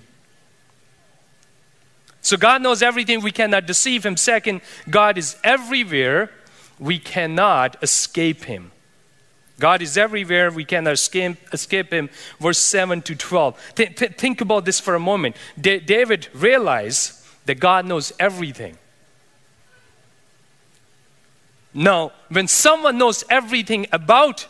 So 2.27 2.35
God 2.35 2.61
knows 2.61 2.81
everything. 2.81 3.21
We 3.21 3.31
cannot 3.31 3.65
deceive 3.65 4.05
him. 4.05 4.17
Second, 4.17 4.59
God 4.89 5.17
is 5.17 5.37
everywhere. 5.45 6.29
We 6.77 6.99
cannot 6.99 7.81
escape 7.81 8.43
him. 8.43 8.73
God 9.61 9.81
is 9.81 9.97
everywhere. 9.97 10.51
We 10.51 10.65
cannot 10.65 10.91
escape, 10.91 11.37
escape 11.53 11.93
him. 11.93 12.09
Verse 12.37 12.57
7 12.57 13.01
to 13.03 13.15
12. 13.15 13.71
Th- 13.75 13.95
th- 13.95 14.11
think 14.17 14.41
about 14.41 14.65
this 14.65 14.77
for 14.77 14.93
a 14.93 14.99
moment. 14.99 15.37
D- 15.57 15.79
David 15.79 16.27
realized 16.33 17.13
that 17.45 17.61
God 17.61 17.85
knows 17.85 18.11
everything. 18.19 18.77
Now, 21.73 22.11
when 22.27 22.49
someone 22.49 22.97
knows 22.97 23.23
everything 23.29 23.87
about 23.93 24.47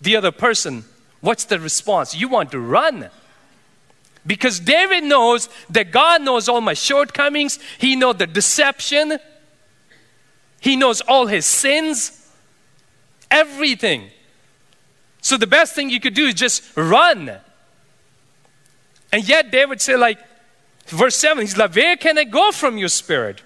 the 0.00 0.16
other 0.16 0.32
person, 0.32 0.84
what's 1.20 1.44
the 1.44 1.60
response? 1.60 2.16
You 2.16 2.28
want 2.28 2.50
to 2.50 2.58
run. 2.58 3.08
Because 4.30 4.60
David 4.60 5.02
knows 5.02 5.48
that 5.70 5.90
God 5.90 6.22
knows 6.22 6.48
all 6.48 6.60
my 6.60 6.74
shortcomings, 6.74 7.58
He 7.78 7.96
knows 7.96 8.18
the 8.18 8.28
deception, 8.28 9.18
He 10.60 10.76
knows 10.76 11.00
all 11.00 11.26
His 11.26 11.44
sins 11.44 12.30
everything. 13.28 14.08
So 15.20 15.36
the 15.36 15.48
best 15.48 15.74
thing 15.74 15.90
you 15.90 15.98
could 15.98 16.14
do 16.14 16.26
is 16.26 16.34
just 16.34 16.62
run. 16.76 17.38
And 19.10 19.28
yet 19.28 19.50
David 19.50 19.80
said, 19.80 19.98
like, 19.98 20.20
verse 20.86 21.16
7, 21.16 21.40
he's 21.40 21.56
like, 21.56 21.74
Where 21.74 21.96
can 21.96 22.16
I 22.16 22.22
go 22.22 22.52
from 22.52 22.78
your 22.78 22.88
spirit? 22.88 23.42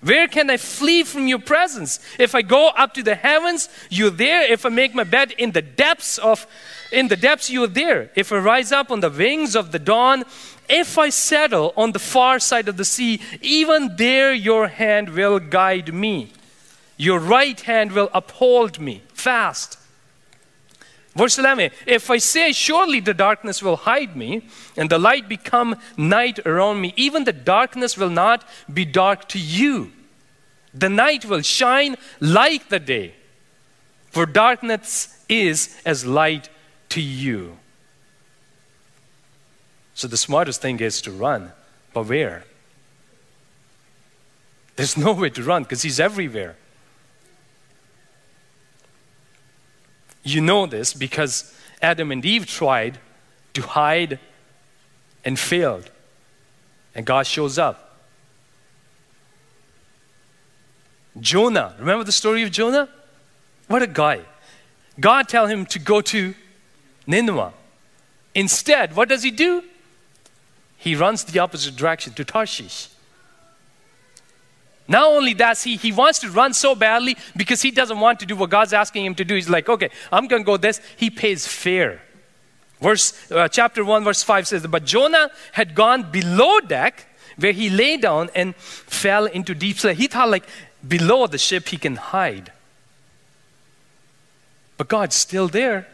Where 0.00 0.28
can 0.28 0.48
I 0.48 0.58
flee 0.58 1.02
from 1.02 1.26
your 1.26 1.40
presence? 1.40 1.98
If 2.20 2.36
I 2.36 2.42
go 2.42 2.68
up 2.68 2.94
to 2.94 3.02
the 3.02 3.16
heavens, 3.16 3.68
you're 3.90 4.10
there. 4.10 4.44
If 4.44 4.64
I 4.64 4.68
make 4.68 4.94
my 4.94 5.02
bed 5.02 5.32
in 5.32 5.50
the 5.50 5.60
depths 5.60 6.18
of 6.18 6.46
in 6.92 7.08
the 7.08 7.16
depths, 7.16 7.50
you're 7.50 7.66
there. 7.66 8.10
If 8.14 8.32
I 8.32 8.38
rise 8.38 8.72
up 8.72 8.90
on 8.90 9.00
the 9.00 9.10
wings 9.10 9.54
of 9.54 9.72
the 9.72 9.78
dawn, 9.78 10.24
if 10.68 10.98
I 10.98 11.10
settle 11.10 11.72
on 11.76 11.92
the 11.92 11.98
far 11.98 12.38
side 12.38 12.68
of 12.68 12.76
the 12.76 12.84
sea, 12.84 13.20
even 13.40 13.96
there 13.96 14.32
your 14.32 14.68
hand 14.68 15.10
will 15.10 15.38
guide 15.38 15.92
me. 15.92 16.32
Your 16.96 17.18
right 17.18 17.60
hand 17.60 17.92
will 17.92 18.10
uphold 18.12 18.78
me 18.80 19.02
fast. 19.14 19.78
Verse 21.14 21.38
11 21.38 21.70
If 21.86 22.10
I 22.10 22.18
say, 22.18 22.52
Surely 22.52 23.00
the 23.00 23.14
darkness 23.14 23.62
will 23.62 23.76
hide 23.76 24.16
me, 24.16 24.42
and 24.76 24.90
the 24.90 24.98
light 24.98 25.28
become 25.28 25.76
night 25.96 26.38
around 26.46 26.80
me, 26.80 26.92
even 26.96 27.24
the 27.24 27.32
darkness 27.32 27.96
will 27.96 28.10
not 28.10 28.44
be 28.72 28.84
dark 28.84 29.28
to 29.30 29.38
you. 29.38 29.92
The 30.72 30.88
night 30.88 31.24
will 31.24 31.42
shine 31.42 31.96
like 32.20 32.68
the 32.68 32.78
day, 32.78 33.14
for 34.10 34.24
darkness 34.24 35.24
is 35.28 35.80
as 35.84 36.06
light 36.06 36.48
to 36.90 37.00
you. 37.00 37.58
So 39.94 40.08
the 40.08 40.16
smartest 40.16 40.62
thing 40.62 40.80
is 40.80 41.00
to 41.02 41.10
run. 41.10 41.52
But 41.92 42.08
where? 42.08 42.44
There's 44.76 44.96
nowhere 45.06 45.30
to 45.30 45.42
run 45.42 45.64
because 45.64 45.82
he's 45.82 46.00
everywhere. 46.00 46.56
You 50.22 50.40
know 50.40 50.66
this 50.66 50.92
because 50.92 51.54
Adam 51.80 52.12
and 52.12 52.24
Eve 52.24 52.46
tried 52.46 52.98
to 53.54 53.62
hide 53.62 54.18
and 55.24 55.38
failed. 55.38 55.90
And 56.94 57.06
God 57.06 57.26
shows 57.26 57.58
up. 57.58 57.98
Jonah, 61.18 61.74
remember 61.78 62.04
the 62.04 62.12
story 62.12 62.42
of 62.42 62.50
Jonah? 62.50 62.88
What 63.66 63.82
a 63.82 63.86
guy. 63.86 64.20
God 64.98 65.28
tell 65.28 65.46
him 65.46 65.66
to 65.66 65.78
go 65.78 66.00
to 66.00 66.34
Nineveh. 67.10 67.52
Instead, 68.34 68.96
what 68.96 69.08
does 69.08 69.22
he 69.22 69.30
do? 69.30 69.64
He 70.76 70.94
runs 70.94 71.24
the 71.24 71.40
opposite 71.40 71.76
direction 71.76 72.14
to 72.14 72.24
Tarshish. 72.24 72.88
Not 74.88 75.06
only 75.06 75.34
does 75.34 75.62
he, 75.62 75.76
he 75.76 75.92
wants 75.92 76.18
to 76.20 76.30
run 76.30 76.52
so 76.52 76.74
badly 76.74 77.16
because 77.36 77.62
he 77.62 77.70
doesn't 77.70 78.00
want 78.00 78.18
to 78.20 78.26
do 78.26 78.34
what 78.34 78.50
God's 78.50 78.72
asking 78.72 79.04
him 79.04 79.14
to 79.16 79.24
do. 79.24 79.34
He's 79.34 79.48
like, 79.48 79.68
okay, 79.68 79.90
I'm 80.10 80.26
going 80.26 80.42
to 80.42 80.46
go 80.46 80.56
this. 80.56 80.80
He 80.96 81.10
pays 81.10 81.46
fare. 81.46 82.00
Verse, 82.80 83.30
uh, 83.30 83.46
chapter 83.46 83.84
1, 83.84 84.02
verse 84.04 84.22
5 84.22 84.48
says, 84.48 84.66
But 84.66 84.84
Jonah 84.84 85.30
had 85.52 85.74
gone 85.74 86.10
below 86.10 86.60
deck 86.60 87.06
where 87.36 87.52
he 87.52 87.70
lay 87.70 87.98
down 87.98 88.30
and 88.34 88.56
fell 88.56 89.26
into 89.26 89.54
deep 89.54 89.78
sleep. 89.78 89.96
He 89.96 90.06
thought, 90.06 90.28
like, 90.28 90.46
below 90.86 91.26
the 91.26 91.38
ship 91.38 91.68
he 91.68 91.76
can 91.76 91.96
hide. 91.96 92.52
But 94.76 94.88
God's 94.88 95.14
still 95.14 95.46
there. 95.46 95.86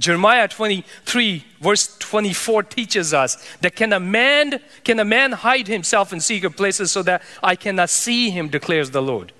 Jeremiah 0.00 0.48
23, 0.48 1.44
verse 1.60 1.98
24 1.98 2.62
teaches 2.62 3.12
us 3.12 3.36
that 3.60 3.76
can 3.76 3.92
a 3.92 4.00
man 4.00 4.58
can 4.82 4.98
a 4.98 5.04
man 5.04 5.32
hide 5.32 5.68
himself 5.68 6.10
in 6.10 6.20
secret 6.20 6.56
places 6.56 6.90
so 6.90 7.02
that 7.02 7.22
I 7.42 7.54
cannot 7.54 7.90
see 7.90 8.30
him, 8.30 8.48
declares 8.48 8.92
the 8.92 9.02
Lord. 9.02 9.32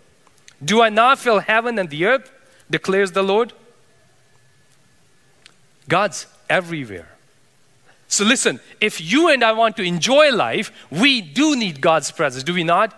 Do 0.63 0.83
I 0.83 0.91
not 0.91 1.19
fill 1.19 1.39
heaven 1.39 1.79
and 1.79 1.89
the 1.89 2.05
earth, 2.05 2.31
declares 2.71 3.13
the 3.13 3.23
Lord? 3.23 3.55
God's 5.89 6.27
everywhere. 6.51 7.09
So 8.07 8.25
listen, 8.25 8.61
if 8.83 9.01
you 9.01 9.31
and 9.31 9.43
I 9.43 9.53
want 9.53 9.79
to 9.79 9.83
enjoy 9.83 10.31
life, 10.31 10.71
we 10.91 11.23
do 11.23 11.57
need 11.57 11.81
God's 11.81 12.11
presence, 12.11 12.45
do 12.45 12.53
we 12.53 12.65
not? 12.65 12.95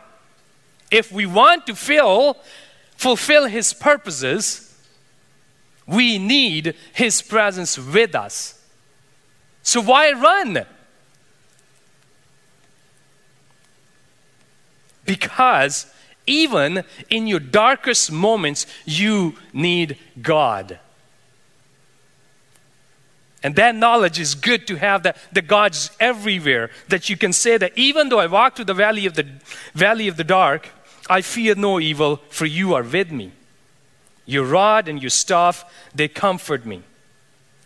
If 0.91 1.13
we 1.13 1.27
want 1.27 1.69
to 1.69 1.77
fill, 1.77 2.39
fulfill 2.97 3.47
His 3.47 3.73
purposes, 3.73 4.72
we 5.93 6.19
need 6.19 6.75
His 6.93 7.23
presence 7.23 7.79
with 7.79 8.15
us. 8.15 8.61
So 9.63 9.81
why 9.81 10.13
run? 10.13 10.67
Because 15.05 15.87
even 16.27 16.85
in 17.11 17.27
your 17.27 17.41
darkest 17.41 18.11
moments, 18.11 18.67
you 18.85 19.35
need 19.53 19.99
God. 20.21 20.79
And 23.43 23.57
that 23.57 23.75
knowledge 23.75 24.21
is 24.21 24.37
good 24.37 24.69
to 24.69 24.77
have 24.77 25.03
that 25.03 25.17
the 25.33 25.43
God's 25.43 25.91
everywhere. 25.99 26.71
That 26.89 27.11
you 27.11 27.17
can 27.17 27.33
say 27.33 27.57
that 27.59 27.77
even 27.77 28.09
though 28.09 28.21
I 28.21 28.27
walk 28.27 28.57
through 28.57 28.67
the 28.67 28.75
valley 28.75 29.05
of 29.05 29.15
the 29.15 29.27
valley 29.75 30.07
of 30.07 30.17
the 30.17 30.25
dark, 30.25 30.69
I 31.11 31.23
fear 31.23 31.57
no 31.57 31.81
evil, 31.81 32.21
for 32.31 32.47
you 32.47 32.75
are 32.75 32.85
with 32.85 33.11
me. 33.11 33.33
Your 34.25 34.45
rod 34.45 34.89
and 34.89 35.03
your 35.03 35.11
staff, 35.11 35.65
they 35.95 36.09
comfort 36.09 36.65
me. 36.65 36.83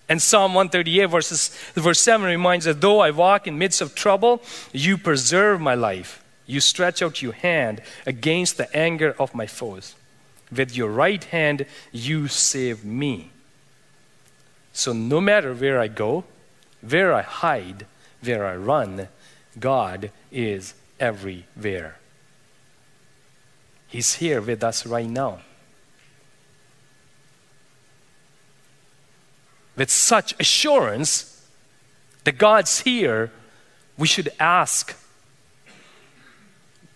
And 0.09 0.23
Psalm 0.23 0.55
138, 0.55 1.07
verses, 1.07 1.49
verse 1.75 2.01
7 2.01 2.27
reminds 2.27 2.67
us, 2.67 2.77
though 2.79 3.01
I 3.01 3.11
walk 3.11 3.47
in 3.47 3.59
midst 3.59 3.81
of 3.81 3.95
trouble, 3.95 4.43
you 4.73 4.97
preserve 4.97 5.61
my 5.61 5.75
life. 5.75 6.23
You 6.47 6.61
stretch 6.61 7.03
out 7.03 7.23
your 7.23 7.33
hand 7.33 7.83
against 8.07 8.57
the 8.57 8.75
anger 8.75 9.17
of 9.19 9.35
my 9.35 9.47
foes. 9.47 9.97
With 10.55 10.77
your 10.77 10.91
right 10.91 11.23
hand, 11.25 11.67
you 11.91 12.29
save 12.29 12.85
me. 12.85 13.31
So 14.73 14.93
no 14.93 15.21
matter 15.21 15.55
where 15.55 15.81
I 15.81 15.89
go, 15.89 16.25
where 16.89 17.13
I 17.13 17.23
hide, 17.23 17.87
where 18.23 18.47
I 18.47 18.55
run, 18.55 19.09
God 19.59 20.13
is 20.31 20.75
everywhere. 21.01 21.97
He's 23.89 24.15
here 24.15 24.41
with 24.41 24.63
us 24.63 24.87
right 24.87 25.09
now. 25.09 25.41
With 29.77 29.91
such 29.91 30.35
assurance 30.41 31.47
that 32.25 32.39
God's 32.39 32.81
here, 32.81 33.31
we 33.97 34.07
should 34.07 34.31
ask, 34.41 34.97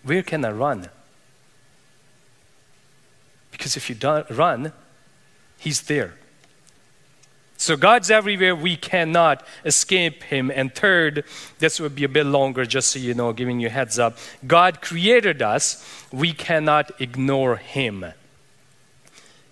Where 0.03 0.23
can 0.23 0.43
I 0.43 0.51
run? 0.51 0.89
Because 3.51 3.77
if 3.77 3.89
you 3.89 3.95
don't 3.95 4.29
run, 4.29 4.73
He's 5.57 5.81
there. 5.81 6.15
So 7.61 7.77
God's 7.77 8.09
everywhere. 8.09 8.55
We 8.55 8.75
cannot 8.75 9.45
escape 9.63 10.23
Him. 10.23 10.49
And 10.49 10.73
third, 10.73 11.23
this 11.59 11.79
would 11.79 11.93
be 11.93 12.03
a 12.03 12.09
bit 12.09 12.25
longer, 12.25 12.65
just 12.65 12.89
so 12.89 12.97
you 12.97 13.13
know, 13.13 13.33
giving 13.33 13.59
you 13.59 13.69
heads 13.69 13.99
up. 13.99 14.17
God 14.47 14.81
created 14.81 15.43
us. 15.43 15.85
We 16.11 16.33
cannot 16.33 16.99
ignore 16.99 17.57
Him. 17.57 18.13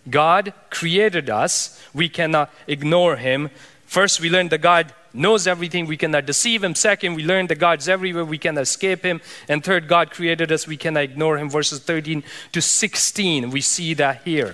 God 0.09 0.53
created 0.69 1.29
us. 1.29 1.81
We 1.93 2.09
cannot 2.09 2.53
ignore 2.67 3.15
Him. 3.15 3.49
First, 3.85 4.19
we 4.19 4.29
learn 4.29 4.49
that 4.49 4.61
God 4.61 4.93
knows 5.13 5.47
everything. 5.47 5.87
We 5.87 5.97
cannot 5.97 6.27
deceive 6.27 6.63
Him. 6.63 6.75
Second, 6.75 7.15
we 7.15 7.23
learn 7.25 7.47
that 7.47 7.57
God's 7.57 7.89
everywhere. 7.89 8.25
We 8.25 8.37
cannot 8.37 8.61
escape 8.61 9.03
Him. 9.03 9.21
And 9.47 9.63
third, 9.63 9.87
God 9.87 10.11
created 10.11 10.51
us. 10.51 10.67
We 10.67 10.77
cannot 10.77 11.03
ignore 11.03 11.37
Him. 11.37 11.49
Verses 11.49 11.79
13 11.79 12.23
to 12.51 12.61
16, 12.61 13.49
we 13.49 13.61
see 13.61 13.93
that 13.95 14.21
here. 14.23 14.53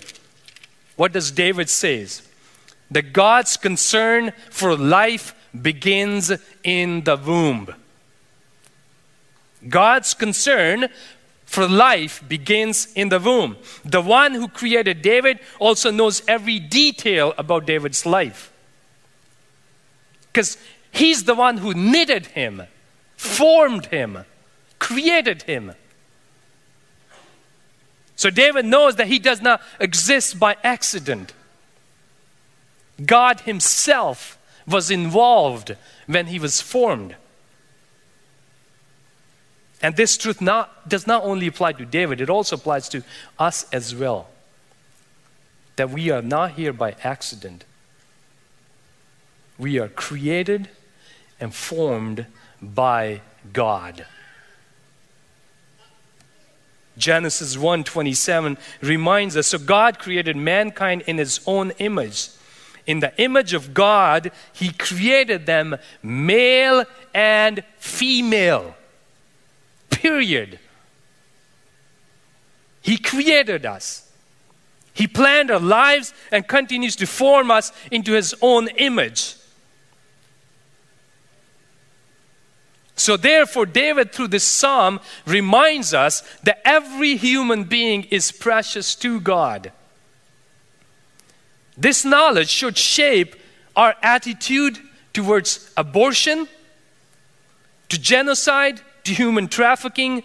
What 0.95 1.11
does 1.11 1.31
David 1.31 1.69
says? 1.69 2.21
that 2.91 3.13
God's 3.13 3.57
concern 3.57 4.31
for 4.49 4.75
life 4.75 5.35
begins 5.59 6.31
in 6.63 7.03
the 7.03 7.17
womb. 7.17 7.73
God's 9.67 10.13
concern 10.13 10.89
for 11.45 11.67
life 11.67 12.23
begins 12.27 12.91
in 12.93 13.09
the 13.09 13.19
womb. 13.19 13.57
The 13.83 14.01
one 14.01 14.33
who 14.33 14.47
created 14.47 15.01
David 15.01 15.39
also 15.59 15.91
knows 15.91 16.21
every 16.27 16.59
detail 16.59 17.33
about 17.37 17.65
David's 17.65 18.05
life. 18.05 18.51
Because 20.31 20.57
he's 20.91 21.23
the 21.23 21.35
one 21.35 21.57
who 21.57 21.73
knitted 21.73 22.27
him, 22.27 22.63
formed 23.15 23.87
him, 23.87 24.25
created 24.79 25.43
him. 25.43 25.73
So 28.17 28.29
David 28.29 28.65
knows 28.65 28.95
that 28.95 29.07
he 29.07 29.19
does 29.19 29.41
not 29.41 29.61
exist 29.79 30.39
by 30.39 30.57
accident. 30.63 31.33
God 33.03 33.41
Himself 33.41 34.37
was 34.67 34.89
involved 34.89 35.75
when 36.07 36.27
He 36.27 36.39
was 36.39 36.61
formed. 36.61 37.15
And 39.81 39.95
this 39.95 40.17
truth 40.17 40.41
not, 40.41 40.87
does 40.87 41.05
not 41.05 41.23
only 41.23 41.47
apply 41.47 41.73
to 41.73 41.85
David, 41.85 42.21
it 42.21 42.29
also 42.29 42.55
applies 42.55 42.89
to 42.89 43.03
us 43.37 43.65
as 43.71 43.93
well. 43.93 44.29
That 45.75 45.89
we 45.89 46.09
are 46.09 46.21
not 46.21 46.51
here 46.51 46.73
by 46.73 46.95
accident. 47.03 47.65
We 49.57 49.79
are 49.79 49.89
created 49.89 50.69
and 51.39 51.53
formed 51.53 52.25
by 52.61 53.21
God. 53.51 54.05
Genesis 56.97 57.57
1:27 57.57 58.57
reminds 58.81 59.35
us 59.35 59.47
so 59.47 59.57
God 59.57 59.99
created 59.99 60.37
mankind 60.37 61.01
in 61.07 61.17
his 61.17 61.41
own 61.45 61.71
image 61.71 62.29
in 62.85 62.99
the 62.99 63.13
image 63.21 63.53
of 63.53 63.73
God, 63.73 64.31
He 64.53 64.71
created 64.71 65.45
them 65.45 65.77
male 66.03 66.85
and 67.13 67.63
female. 67.77 68.75
Period. 70.05 70.59
He 72.83 72.99
created 72.99 73.65
us. 73.65 74.07
He 74.93 75.07
planned 75.07 75.49
our 75.49 75.59
lives 75.59 76.13
and 76.31 76.47
continues 76.47 76.95
to 76.97 77.07
form 77.07 77.49
us 77.49 77.71
into 77.89 78.11
His 78.11 78.35
own 78.39 78.67
image. 78.67 79.33
So, 82.95 83.17
therefore, 83.17 83.65
David, 83.65 84.11
through 84.11 84.27
this 84.27 84.43
psalm, 84.43 84.99
reminds 85.25 85.91
us 85.95 86.21
that 86.43 86.61
every 86.63 87.17
human 87.17 87.63
being 87.63 88.03
is 88.11 88.31
precious 88.31 88.93
to 88.97 89.19
God. 89.19 89.71
This 91.75 92.05
knowledge 92.05 92.49
should 92.49 92.77
shape 92.77 93.35
our 93.75 93.95
attitude 94.03 94.77
towards 95.13 95.71
abortion, 95.75 96.47
to 97.89 97.99
genocide, 97.99 98.81
to 99.05 99.13
human 99.13 99.47
trafficking, 99.47 100.23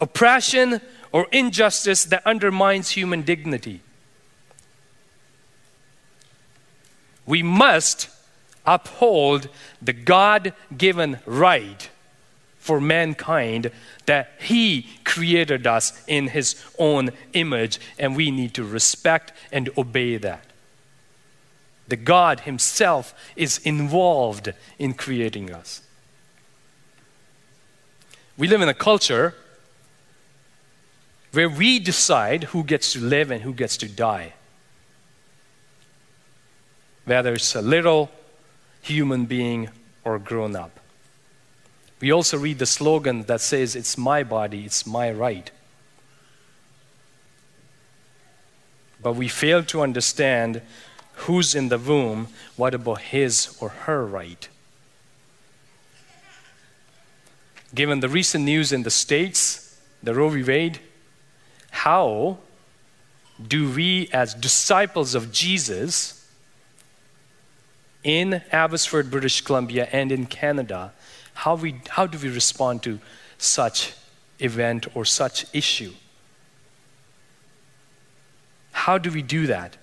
oppression, 0.00 0.80
or 1.12 1.26
injustice 1.32 2.04
that 2.04 2.26
undermines 2.26 2.90
human 2.90 3.22
dignity. 3.22 3.80
We 7.26 7.42
must 7.42 8.08
uphold 8.66 9.48
the 9.82 9.92
God 9.92 10.52
given 10.76 11.18
right 11.26 11.88
for 12.58 12.80
mankind 12.80 13.70
that 14.06 14.30
He 14.40 14.88
created 15.04 15.66
us 15.66 16.02
in 16.06 16.28
His 16.28 16.62
own 16.78 17.10
image, 17.32 17.80
and 17.98 18.14
we 18.14 18.30
need 18.30 18.54
to 18.54 18.64
respect 18.64 19.32
and 19.50 19.70
obey 19.76 20.16
that 20.18 20.44
the 21.88 21.96
God 21.96 22.40
Himself 22.40 23.14
is 23.34 23.58
involved 23.58 24.52
in 24.78 24.94
creating 24.94 25.50
us. 25.52 25.80
We 28.38 28.46
live 28.46 28.62
in 28.62 28.68
a 28.68 28.74
culture 28.74 29.34
where 31.32 31.48
we 31.48 31.80
decide 31.80 32.44
who 32.44 32.62
gets 32.62 32.92
to 32.92 33.00
live 33.00 33.32
and 33.32 33.42
who 33.42 33.52
gets 33.52 33.76
to 33.78 33.88
die. 33.88 34.34
Whether 37.04 37.34
it's 37.34 37.56
a 37.56 37.62
little 37.62 38.10
human 38.80 39.24
being 39.24 39.70
or 40.04 40.20
grown 40.20 40.54
up. 40.54 40.78
We 42.00 42.12
also 42.12 42.38
read 42.38 42.60
the 42.60 42.66
slogan 42.66 43.24
that 43.24 43.40
says, 43.40 43.74
It's 43.74 43.98
my 43.98 44.22
body, 44.22 44.64
it's 44.64 44.86
my 44.86 45.10
right. 45.10 45.50
But 49.02 49.14
we 49.14 49.26
fail 49.26 49.64
to 49.64 49.82
understand 49.82 50.62
who's 51.26 51.56
in 51.56 51.70
the 51.70 51.78
womb, 51.78 52.28
what 52.56 52.74
about 52.74 53.00
his 53.00 53.56
or 53.60 53.70
her 53.70 54.06
right? 54.06 54.48
Given 57.74 58.00
the 58.00 58.08
recent 58.08 58.44
news 58.44 58.72
in 58.72 58.82
the 58.82 58.90
States, 58.90 59.78
the 60.02 60.14
Roe 60.14 60.30
v. 60.30 60.42
Wade, 60.42 60.80
how 61.70 62.38
do 63.46 63.70
we, 63.70 64.08
as 64.12 64.34
disciples 64.34 65.14
of 65.14 65.30
Jesus, 65.30 66.26
in 68.02 68.42
Abbotsford, 68.52 69.10
British 69.10 69.42
Columbia, 69.42 69.88
and 69.92 70.10
in 70.10 70.26
Canada, 70.26 70.92
how, 71.34 71.54
we, 71.54 71.80
how 71.90 72.06
do 72.06 72.18
we 72.18 72.30
respond 72.34 72.82
to 72.84 72.98
such 73.36 73.92
event 74.38 74.86
or 74.96 75.04
such 75.04 75.46
issue? 75.54 75.92
How 78.72 78.98
do 78.98 79.10
we 79.10 79.22
do 79.22 79.46
that? 79.46 79.76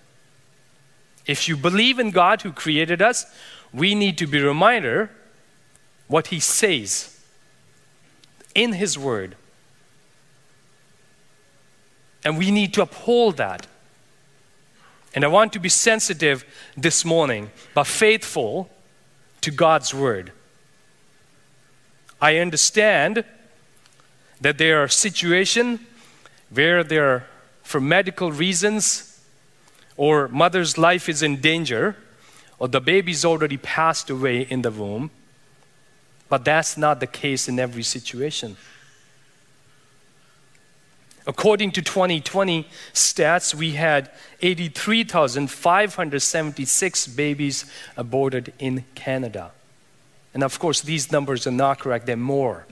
If 1.25 1.47
you 1.47 1.57
believe 1.57 1.99
in 1.99 2.11
God 2.11 2.41
who 2.41 2.51
created 2.51 3.01
us, 3.01 3.25
we 3.73 3.95
need 3.95 4.17
to 4.19 4.27
be 4.27 4.41
reminder 4.41 5.11
what 6.07 6.27
He 6.27 6.39
says 6.39 7.14
in 8.55 8.73
His 8.73 8.97
Word. 8.97 9.35
And 12.23 12.39
we 12.39 12.49
need 12.49 12.73
to 12.73 12.81
uphold 12.81 13.37
that. 13.37 13.67
And 15.13 15.23
I 15.23 15.27
want 15.27 15.53
to 15.53 15.59
be 15.59 15.69
sensitive 15.69 16.43
this 16.75 17.05
morning, 17.05 17.51
but 17.73 17.85
faithful 17.85 18.69
to 19.41 19.51
God's 19.51 19.93
Word. 19.93 20.31
I 22.19 22.37
understand 22.37 23.23
that 24.41 24.57
there 24.57 24.81
are 24.81 24.87
situations 24.87 25.79
where 26.49 26.83
there 26.83 27.07
are, 27.07 27.27
for 27.63 27.79
medical 27.79 28.31
reasons, 28.31 29.21
or 29.97 30.27
mother's 30.27 30.77
life 30.77 31.07
is 31.07 31.21
in 31.21 31.41
danger, 31.41 31.95
or 32.59 32.67
the 32.67 32.81
baby's 32.81 33.23
already 33.23 33.57
passed 33.57 34.09
away 34.09 34.41
in 34.41 34.61
the 34.61 34.71
womb. 34.71 35.11
But 36.27 36.45
that's 36.45 36.77
not 36.77 36.99
the 36.99 37.07
case 37.07 37.47
in 37.47 37.59
every 37.59 37.83
situation. 37.83 38.57
According 41.27 41.71
to 41.71 41.81
2020 41.81 42.67
stats, 42.93 43.55
we 43.55 43.71
had 43.71 44.11
83,576 44.41 47.07
babies 47.07 47.65
aborted 47.97 48.53
in 48.59 48.85
Canada. 48.93 49.49
And 50.33 50.43
of 50.43 50.59
course, 50.59 50.81
these 50.81 51.11
numbers 51.11 51.47
are 51.47 51.51
not 51.51 51.79
correct, 51.79 52.05
they're 52.05 52.15
more. 52.15 52.67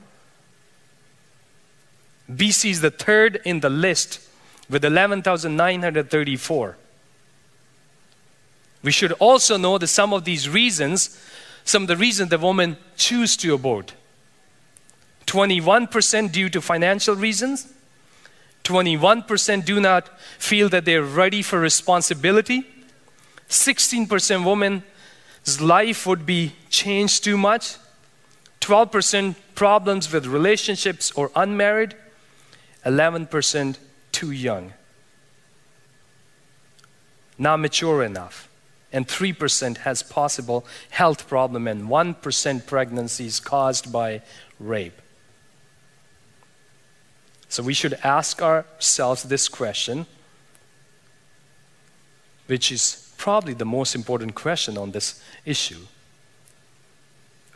BC 2.31 2.69
is 2.69 2.81
the 2.81 2.91
third 2.91 3.41
in 3.43 3.61
the 3.61 3.69
list 3.69 4.19
with 4.69 4.85
11,934. 4.85 6.77
We 8.83 8.91
should 8.91 9.13
also 9.13 9.57
know 9.57 9.77
that 9.77 9.87
some 9.87 10.13
of 10.13 10.25
these 10.25 10.49
reasons, 10.49 11.17
some 11.63 11.83
of 11.83 11.87
the 11.87 11.97
reasons 11.97 12.29
the 12.29 12.37
women 12.37 12.77
choose 12.97 13.37
to 13.37 13.53
abort. 13.53 13.93
21% 15.25 16.31
due 16.31 16.49
to 16.49 16.61
financial 16.61 17.15
reasons, 17.15 17.73
21% 18.63 19.65
do 19.65 19.79
not 19.79 20.19
feel 20.19 20.69
that 20.69 20.85
they're 20.85 21.03
ready 21.03 21.41
for 21.41 21.59
responsibility, 21.59 22.65
16% 23.49 24.45
women's 24.45 25.61
life 25.61 26.05
would 26.05 26.25
be 26.25 26.53
changed 26.69 27.23
too 27.23 27.37
much, 27.37 27.75
12% 28.61 29.35
problems 29.55 30.11
with 30.11 30.25
relationships 30.25 31.11
or 31.11 31.29
unmarried, 31.35 31.95
11% 32.85 33.77
too 34.11 34.31
young, 34.31 34.73
not 37.37 37.57
mature 37.57 38.03
enough, 38.03 38.47
and 38.93 39.07
3% 39.07 39.77
has 39.79 40.03
possible 40.03 40.65
health 40.91 41.27
problem, 41.27 41.67
and 41.67 41.89
1% 41.89 42.65
pregnancies 42.65 43.39
caused 43.39 43.91
by 43.91 44.21
rape. 44.59 45.01
So 47.49 47.61
we 47.61 47.73
should 47.73 47.93
ask 48.03 48.41
ourselves 48.41 49.23
this 49.23 49.49
question, 49.49 50.05
which 52.47 52.71
is 52.71 53.13
probably 53.17 53.53
the 53.53 53.65
most 53.65 53.95
important 53.95 54.35
question 54.35 54.77
on 54.77 54.91
this 54.91 55.21
issue. 55.43 55.81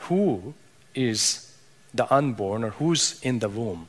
Who 0.10 0.54
is 0.94 1.56
the 1.94 2.12
unborn 2.14 2.64
or 2.64 2.72
who's 2.72 3.22
in 3.22 3.40
the 3.40 3.50
womb? 3.50 3.88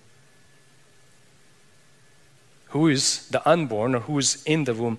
who 2.68 2.88
is 2.88 3.28
the 3.28 3.46
unborn 3.48 3.94
or 3.94 4.00
who 4.00 4.18
is 4.18 4.42
in 4.44 4.64
the 4.64 4.74
womb. 4.74 4.98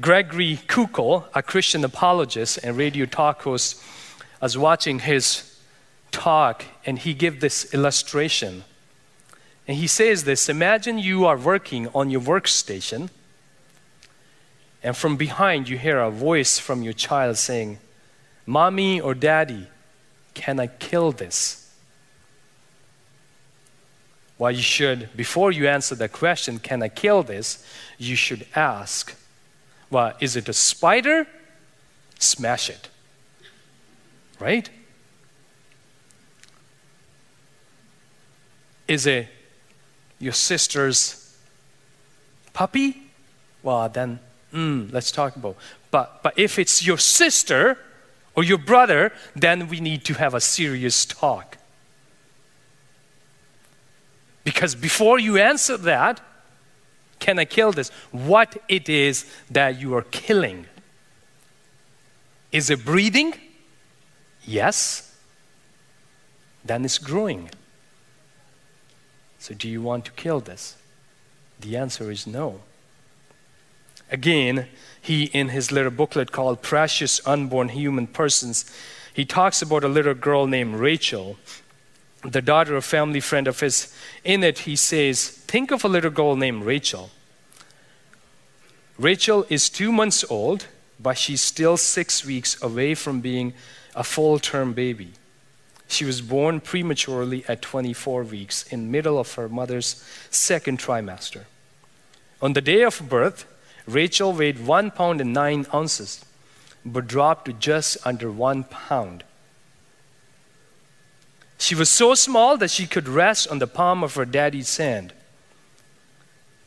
Gregory 0.00 0.58
Koukl, 0.66 1.24
a 1.34 1.42
Christian 1.42 1.84
apologist 1.84 2.58
and 2.62 2.76
radio 2.76 3.06
talk 3.06 3.42
host, 3.42 3.82
was 4.40 4.56
watching 4.58 5.00
his 5.00 5.58
talk 6.10 6.64
and 6.86 6.98
he 6.98 7.14
gave 7.14 7.40
this 7.40 7.72
illustration. 7.74 8.64
And 9.66 9.76
he 9.76 9.86
says 9.86 10.24
this 10.24 10.48
Imagine 10.48 10.98
you 10.98 11.24
are 11.26 11.36
working 11.36 11.88
on 11.94 12.10
your 12.10 12.20
workstation, 12.20 13.10
and 14.82 14.96
from 14.96 15.16
behind 15.16 15.68
you 15.68 15.78
hear 15.78 15.98
a 15.98 16.10
voice 16.10 16.58
from 16.58 16.82
your 16.82 16.92
child 16.92 17.38
saying, 17.38 17.78
Mommy 18.46 19.00
or 19.00 19.14
Daddy, 19.14 19.66
can 20.34 20.60
I 20.60 20.66
kill 20.66 21.12
this? 21.12 21.64
Well, 24.36 24.50
you 24.50 24.62
should, 24.62 25.08
before 25.16 25.52
you 25.52 25.68
answer 25.68 25.94
the 25.94 26.08
question, 26.08 26.58
can 26.58 26.82
I 26.82 26.88
kill 26.88 27.22
this? 27.22 27.64
You 27.98 28.16
should 28.16 28.46
ask, 28.54 29.14
well, 29.90 30.14
is 30.20 30.36
it 30.36 30.48
a 30.48 30.52
spider? 30.52 31.26
Smash 32.18 32.70
it. 32.70 32.88
Right? 34.40 34.68
Is 38.88 39.06
it 39.06 39.28
your 40.18 40.32
sister's 40.32 41.36
puppy? 42.52 43.02
Well, 43.62 43.88
then, 43.88 44.20
mm, 44.52 44.92
let's 44.92 45.10
talk 45.10 45.36
about. 45.36 45.56
But, 45.90 46.22
but 46.22 46.38
if 46.38 46.58
it's 46.58 46.84
your 46.86 46.98
sister 46.98 47.78
or 48.34 48.44
your 48.44 48.58
brother, 48.58 49.12
then 49.34 49.68
we 49.68 49.80
need 49.80 50.04
to 50.06 50.14
have 50.14 50.34
a 50.34 50.40
serious 50.40 51.04
talk. 51.04 51.56
Because 54.44 54.74
before 54.74 55.18
you 55.18 55.38
answer 55.38 55.76
that, 55.78 56.20
can 57.24 57.38
I 57.38 57.46
kill 57.46 57.72
this? 57.72 57.88
What 58.12 58.58
it 58.68 58.86
is 58.90 59.24
that 59.50 59.80
you 59.80 59.94
are 59.94 60.02
killing? 60.02 60.66
Is 62.52 62.68
it 62.68 62.84
breathing? 62.84 63.32
Yes. 64.44 65.16
Then 66.62 66.84
it's 66.84 66.98
growing. 66.98 67.48
So, 69.38 69.54
do 69.54 69.70
you 69.70 69.80
want 69.80 70.04
to 70.04 70.12
kill 70.12 70.40
this? 70.40 70.76
The 71.60 71.78
answer 71.78 72.10
is 72.10 72.26
no. 72.26 72.60
Again, 74.10 74.66
he, 75.00 75.24
in 75.24 75.48
his 75.48 75.72
little 75.72 75.90
booklet 75.90 76.30
called 76.30 76.60
Precious 76.60 77.26
Unborn 77.26 77.70
Human 77.70 78.06
Persons, 78.06 78.70
he 79.14 79.24
talks 79.24 79.62
about 79.62 79.82
a 79.82 79.88
little 79.88 80.12
girl 80.12 80.46
named 80.46 80.74
Rachel 80.74 81.38
the 82.24 82.42
daughter, 82.42 82.72
of 82.72 82.78
a 82.78 82.86
family 82.86 83.20
friend 83.20 83.46
of 83.46 83.60
his. 83.60 83.94
In 84.24 84.42
it, 84.42 84.60
he 84.60 84.76
says, 84.76 85.43
Think 85.54 85.70
of 85.70 85.84
a 85.84 85.88
little 85.88 86.10
girl 86.10 86.34
named 86.34 86.64
Rachel. 86.64 87.10
Rachel 88.98 89.46
is 89.48 89.70
two 89.70 89.92
months 89.92 90.24
old, 90.28 90.66
but 90.98 91.16
she's 91.16 91.40
still 91.40 91.76
six 91.76 92.26
weeks 92.26 92.60
away 92.60 92.96
from 92.96 93.20
being 93.20 93.54
a 93.94 94.02
full 94.02 94.40
term 94.40 94.72
baby. 94.72 95.12
She 95.86 96.04
was 96.04 96.20
born 96.20 96.58
prematurely 96.58 97.44
at 97.46 97.62
24 97.62 98.24
weeks, 98.24 98.64
in 98.64 98.90
middle 98.90 99.16
of 99.16 99.32
her 99.34 99.48
mother's 99.48 100.04
second 100.28 100.80
trimester. 100.80 101.44
On 102.42 102.54
the 102.54 102.60
day 102.60 102.82
of 102.82 103.08
birth, 103.08 103.46
Rachel 103.86 104.32
weighed 104.32 104.66
one 104.66 104.90
pound 104.90 105.20
and 105.20 105.32
nine 105.32 105.66
ounces, 105.72 106.24
but 106.84 107.06
dropped 107.06 107.44
to 107.44 107.52
just 107.52 107.96
under 108.04 108.28
one 108.28 108.64
pound. 108.64 109.22
She 111.58 111.76
was 111.76 111.90
so 111.90 112.16
small 112.16 112.56
that 112.56 112.72
she 112.72 112.88
could 112.88 113.06
rest 113.06 113.46
on 113.46 113.60
the 113.60 113.68
palm 113.68 114.02
of 114.02 114.16
her 114.16 114.24
daddy's 114.24 114.76
hand. 114.78 115.12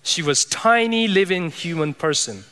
She 0.08 0.22
was 0.22 0.46
tiny 0.46 1.06
living 1.06 1.52
human 1.52 1.94
person. 1.94 2.46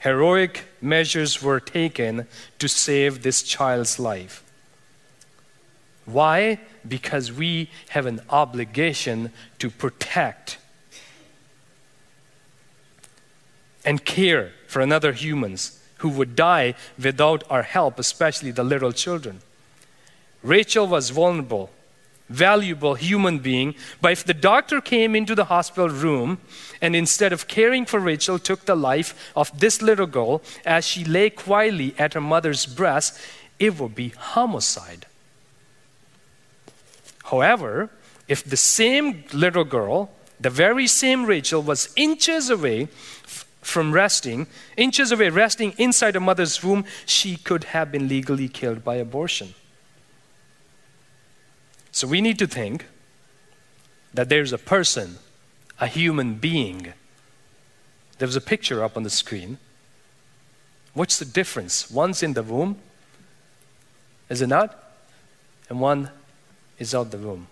Heroic 0.00 0.66
measures 0.82 1.42
were 1.42 1.60
taken 1.60 2.26
to 2.58 2.68
save 2.68 3.22
this 3.22 3.42
child's 3.42 3.98
life. 3.98 4.44
Why? 6.04 6.60
Because 6.86 7.32
we 7.32 7.70
have 7.88 8.04
an 8.04 8.20
obligation 8.28 9.32
to 9.60 9.70
protect 9.70 10.58
and 13.82 14.04
care 14.04 14.52
for 14.66 14.82
another 14.82 15.12
humans 15.12 15.82
who 16.00 16.10
would 16.10 16.36
die 16.36 16.74
without 17.02 17.44
our 17.48 17.62
help, 17.62 17.98
especially 17.98 18.50
the 18.50 18.62
little 18.62 18.92
children. 18.92 19.40
Rachel 20.42 20.86
was 20.86 21.08
vulnerable, 21.08 21.70
valuable 22.28 22.94
human 22.94 23.38
being, 23.38 23.74
but 24.00 24.12
if 24.12 24.24
the 24.24 24.34
doctor 24.34 24.80
came 24.80 25.14
into 25.14 25.34
the 25.34 25.44
hospital 25.44 25.88
room 25.88 26.38
and 26.80 26.94
instead 26.94 27.32
of 27.32 27.48
caring 27.48 27.86
for 27.86 27.98
Rachel 27.98 28.38
took 28.38 28.64
the 28.64 28.76
life 28.76 29.32
of 29.34 29.58
this 29.58 29.82
little 29.82 30.06
girl 30.06 30.42
as 30.64 30.86
she 30.86 31.04
lay 31.04 31.30
quietly 31.30 31.94
at 31.98 32.14
her 32.14 32.20
mother's 32.20 32.66
breast, 32.66 33.18
it 33.58 33.78
would 33.78 33.94
be 33.94 34.10
homicide. 34.10 35.06
However, 37.24 37.90
if 38.26 38.44
the 38.44 38.56
same 38.56 39.24
little 39.32 39.64
girl, 39.64 40.10
the 40.40 40.50
very 40.50 40.86
same 40.86 41.24
Rachel, 41.24 41.62
was 41.62 41.92
inches 41.96 42.50
away 42.50 42.88
from 43.60 43.92
resting, 43.92 44.46
inches 44.76 45.12
away 45.12 45.28
resting 45.28 45.74
inside 45.76 46.14
her 46.14 46.20
mother's 46.20 46.62
womb, 46.62 46.84
she 47.04 47.36
could 47.36 47.64
have 47.64 47.92
been 47.92 48.08
legally 48.08 48.48
killed 48.48 48.84
by 48.84 48.96
abortion. 48.96 49.54
So 51.98 52.06
we 52.06 52.20
need 52.20 52.38
to 52.38 52.46
think 52.46 52.86
that 54.14 54.28
there's 54.28 54.52
a 54.52 54.56
person, 54.56 55.18
a 55.80 55.88
human 55.88 56.34
being. 56.34 56.92
There's 58.18 58.36
a 58.36 58.40
picture 58.40 58.84
up 58.84 58.96
on 58.96 59.02
the 59.02 59.10
screen. 59.10 59.58
What's 60.94 61.18
the 61.18 61.24
difference? 61.24 61.90
One's 61.90 62.22
in 62.22 62.34
the 62.34 62.44
womb, 62.44 62.78
Is 64.28 64.40
it 64.40 64.46
not? 64.46 64.78
And 65.68 65.80
one 65.80 66.10
is 66.78 66.94
out 66.94 67.10
the 67.10 67.18
womb. 67.18 67.48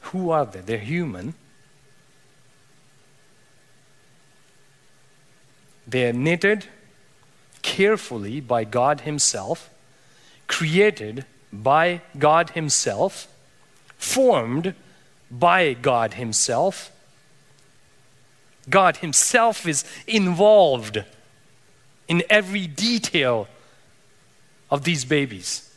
Who 0.00 0.30
are 0.30 0.46
they? 0.46 0.60
They're 0.60 0.78
human. 0.78 1.34
They 5.86 6.08
are 6.08 6.14
knitted 6.14 6.64
carefully 7.62 8.40
by 8.40 8.64
God 8.64 9.02
Himself, 9.02 9.70
created 10.46 11.24
by 11.52 12.00
God 12.18 12.50
Himself, 12.50 13.28
formed 13.96 14.74
by 15.30 15.74
God 15.74 16.14
Himself. 16.14 16.90
God 18.68 18.98
Himself 18.98 19.66
is 19.66 19.84
involved 20.06 21.02
in 22.06 22.22
every 22.30 22.66
detail 22.66 23.48
of 24.70 24.84
these 24.84 25.04
babies. 25.04 25.70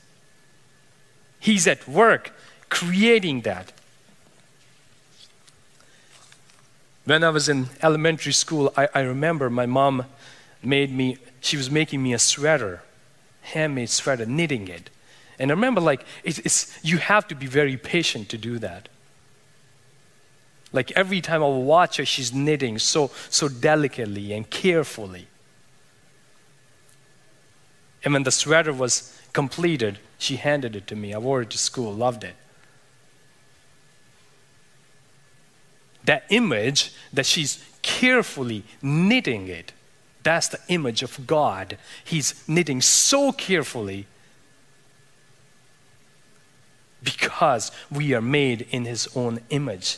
He's 1.39 1.67
at 1.67 1.88
work 1.88 2.34
creating 2.70 3.41
that. 3.41 3.72
When 7.06 7.24
I 7.24 7.30
was 7.30 7.50
in 7.50 7.67
elementary 7.82 8.32
school, 8.32 8.72
I, 8.78 8.88
I 8.94 9.02
remember 9.02 9.50
my 9.50 9.65
mom 9.65 10.06
made 10.63 10.91
me, 10.91 11.17
she 11.41 11.58
was 11.58 11.69
making 11.69 12.01
me 12.01 12.13
a 12.13 12.19
sweater, 12.19 12.82
handmade 13.41 13.89
sweater, 13.89 14.25
knitting 14.25 14.69
it. 14.69 14.89
And 15.38 15.51
I 15.51 15.54
remember, 15.54 15.82
like, 15.82 16.06
it's, 16.23 16.39
it's, 16.39 16.80
you 16.84 16.97
have 16.99 17.27
to 17.27 17.36
be 17.36 17.47
very 17.47 17.75
patient 17.75 18.30
to 18.30 18.38
do 18.38 18.60
that. 18.60 18.88
Like 20.73 20.91
every 20.91 21.21
time 21.21 21.43
I 21.43 21.47
watch 21.47 21.97
her, 21.97 22.06
she's 22.06 22.34
knitting 22.34 22.80
so, 22.80 23.12
so 23.30 23.49
delicately 23.49 24.32
and 24.34 24.49
carefully. 24.49 25.27
And 28.04 28.13
when 28.13 28.23
the 28.23 28.32
sweater 28.32 28.73
was 28.73 29.17
completed, 29.34 29.99
she 30.17 30.38
handed 30.38 30.75
it 30.75 30.88
to 30.88 30.95
me. 30.95 31.13
I 31.13 31.17
wore 31.17 31.41
it 31.41 31.49
to 31.51 31.58
school, 31.58 31.93
loved 31.93 32.23
it. 32.23 32.36
That 36.06 36.23
image 36.30 36.93
that 37.13 37.25
she's 37.25 37.63
carefully 37.82 38.63
knitting 38.82 39.47
it, 39.47 39.73
that's 40.23 40.49
the 40.49 40.60
image 40.67 41.03
of 41.03 41.25
God. 41.25 41.77
He's 42.03 42.47
knitting 42.47 42.81
so 42.81 43.31
carefully 43.31 44.07
because 47.03 47.71
we 47.89 48.13
are 48.13 48.21
made 48.21 48.67
in 48.69 48.86
His 48.86 49.10
own 49.15 49.39
image. 49.49 49.97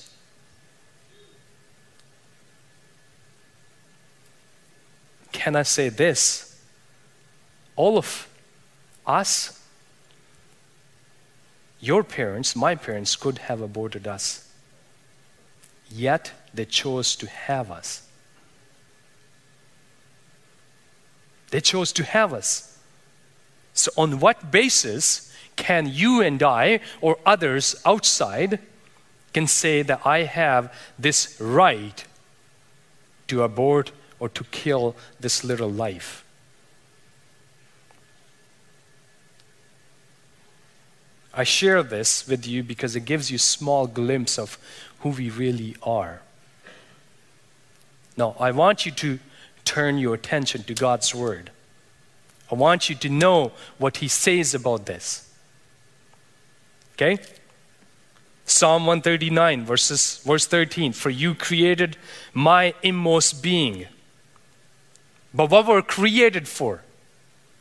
Can 5.31 5.55
I 5.55 5.63
say 5.63 5.89
this? 5.89 6.61
All 7.75 7.97
of 7.97 8.29
us, 9.05 9.59
your 11.81 12.03
parents, 12.03 12.55
my 12.55 12.75
parents, 12.75 13.17
could 13.17 13.39
have 13.39 13.59
aborted 13.59 14.07
us. 14.07 14.49
Yet 15.89 16.31
they 16.53 16.65
chose 16.65 17.15
to 17.17 17.27
have 17.27 17.69
us. 17.69 18.02
They 21.53 21.61
chose 21.61 21.91
to 21.93 22.03
have 22.03 22.33
us. 22.33 22.79
So, 23.75 23.91
on 23.95 24.19
what 24.19 24.49
basis 24.49 25.31
can 25.55 25.85
you 25.85 26.19
and 26.19 26.41
I 26.41 26.79
or 26.99 27.19
others 27.27 27.75
outside 27.85 28.57
can 29.33 29.45
say 29.45 29.83
that 29.83 30.01
I 30.03 30.23
have 30.23 30.73
this 30.97 31.39
right 31.39 32.03
to 33.27 33.43
abort 33.43 33.91
or 34.19 34.29
to 34.29 34.43
kill 34.45 34.95
this 35.19 35.43
little 35.43 35.69
life? 35.69 36.25
I 41.35 41.43
share 41.43 41.83
this 41.83 42.27
with 42.27 42.47
you 42.47 42.63
because 42.63 42.95
it 42.95 43.05
gives 43.05 43.29
you 43.29 43.35
a 43.35 43.49
small 43.57 43.85
glimpse 43.85 44.39
of 44.39 44.57
who 45.01 45.09
we 45.09 45.29
really 45.29 45.75
are. 45.83 46.23
Now, 48.17 48.35
I 48.39 48.49
want 48.49 48.87
you 48.87 48.91
to 48.93 49.19
turn 49.65 49.97
your 49.97 50.13
attention 50.13 50.63
to 50.63 50.73
God's 50.73 51.13
Word. 51.13 51.51
I 52.51 52.55
want 52.55 52.89
you 52.89 52.95
to 52.95 53.09
know 53.09 53.51
what 53.77 53.97
He 53.97 54.07
says 54.07 54.53
about 54.53 54.85
this. 54.85 55.29
Okay? 56.93 57.19
Psalm 58.45 58.85
139, 58.85 59.65
verses, 59.65 60.21
verse 60.25 60.45
13 60.45 60.93
For 60.93 61.09
you 61.09 61.33
created 61.33 61.97
my 62.33 62.73
inmost 62.83 63.41
being. 63.41 63.87
But 65.33 65.49
what 65.49 65.67
we're 65.67 65.81
created 65.81 66.47
for? 66.47 66.81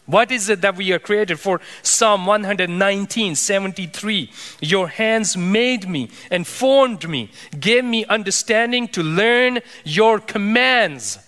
What 0.05 0.33
is 0.33 0.49
it 0.49 0.61
that 0.63 0.77
we 0.77 0.93
are 0.93 0.99
created 0.99 1.39
for? 1.39 1.61
Psalm 1.83 2.27
119, 2.27 3.37
73. 3.37 4.31
Your 4.61 4.89
hands 4.89 5.37
made 5.37 5.89
me 5.89 6.11
and 6.31 6.47
formed 6.47 7.09
me, 7.09 7.31
gave 7.59 7.85
me 7.85 8.05
understanding 8.07 8.89
to 8.89 9.03
learn 9.03 9.61
your 9.85 10.19
commands. 10.19 11.19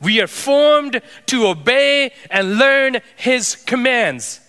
We 0.00 0.20
are 0.20 0.26
formed 0.26 1.00
to 1.26 1.46
obey 1.46 2.12
and 2.30 2.58
learn 2.58 2.98
his 3.16 3.56
commands. 3.56 4.40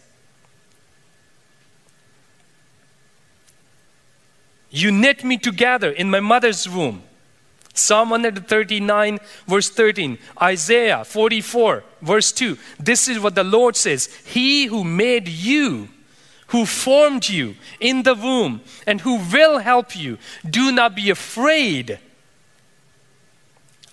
You 4.70 4.92
knit 4.92 5.24
me 5.24 5.38
together 5.38 5.90
in 5.90 6.10
my 6.10 6.20
mother's 6.20 6.68
womb. 6.68 7.04
Psalm 7.74 8.10
139, 8.10 9.20
verse 9.48 9.70
13. 9.70 10.18
Isaiah 10.42 11.06
44, 11.06 11.84
verse 12.02 12.32
2. 12.32 12.58
This 12.80 13.08
is 13.08 13.20
what 13.20 13.36
the 13.36 13.44
Lord 13.44 13.76
says 13.76 14.08
He 14.26 14.66
who 14.66 14.84
made 14.84 15.28
you, 15.28 15.90
who 16.48 16.66
formed 16.66 17.30
you 17.30 17.56
in 17.80 18.04
the 18.04 18.16
womb, 18.16 18.62
and 18.86 19.02
who 19.02 19.18
will 19.32 19.60
help 19.60 19.96
you, 19.96 20.18
do 20.50 20.72
not 20.72 20.96
be 20.96 21.10
afraid. 21.10 22.00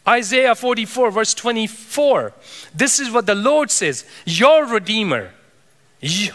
Isaiah 0.06 0.54
44, 0.54 1.10
verse 1.10 1.34
24. 1.34 2.32
This 2.74 3.00
is 3.00 3.10
what 3.10 3.26
the 3.26 3.34
Lord 3.34 3.70
says 3.70 4.04
Your 4.26 4.66
Redeemer 4.66 5.32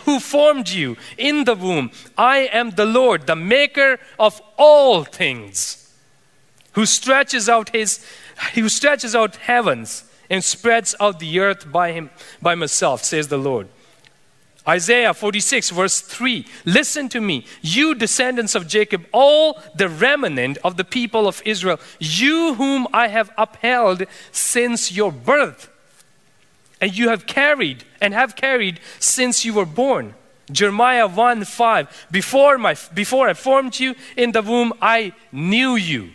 who 0.06 0.20
formed 0.20 0.70
you 0.70 0.98
in 1.18 1.44
the 1.44 1.56
womb. 1.56 1.92
I 2.18 2.50
am 2.52 2.72
the 2.72 2.86
Lord, 2.86 3.28
the 3.28 3.36
maker 3.36 4.00
of 4.18 4.42
all 4.58 5.04
things, 5.04 5.94
who 6.74 6.86
stretches 6.86 7.48
out 7.48 7.70
his 7.70 8.06
who 8.54 8.70
stretches 8.70 9.16
out 9.16 9.36
heavens 9.36 10.06
and 10.30 10.44
spreads 10.44 10.96
out 11.00 11.20
the 11.20 11.40
earth 11.40 11.72
by 11.72 11.92
him 11.92 12.10
by 12.42 12.56
myself, 12.56 13.04
says 13.04 13.28
the 13.28 13.38
Lord. 13.38 13.68
Isaiah 14.70 15.16
46, 15.16 15.72
verse 15.72 16.00
3 16.00 16.46
Listen 16.64 17.10
to 17.10 17.20
me, 17.20 17.46
you 17.62 17.96
descendants 17.96 18.54
of 18.54 18.68
Jacob, 18.68 19.06
all 19.12 19.60
the 19.76 19.90
remnant 19.90 20.60
of 20.64 20.78
the 20.78 20.84
people 20.84 21.28
of 21.28 21.42
Israel, 21.44 21.80
you 22.00 22.54
whom 22.54 22.88
I 22.94 23.08
have 23.08 23.32
upheld 23.38 24.04
since 24.32 24.92
your 24.92 25.12
birth 25.12 25.70
and 26.80 26.96
you 26.96 27.10
have 27.10 27.26
carried 27.26 27.84
and 28.00 28.14
have 28.14 28.36
carried 28.36 28.80
since 29.00 29.44
you 29.44 29.54
were 29.54 29.66
born. 29.66 30.14
Jeremiah 30.52 31.08
1 31.08 31.46
5. 31.46 32.08
Before, 32.12 32.58
my, 32.58 32.76
before 32.94 33.28
I 33.28 33.34
formed 33.34 33.80
you 33.80 33.96
in 34.16 34.32
the 34.32 34.42
womb, 34.42 34.74
I 34.82 35.14
knew 35.32 35.76
you. 35.76 36.12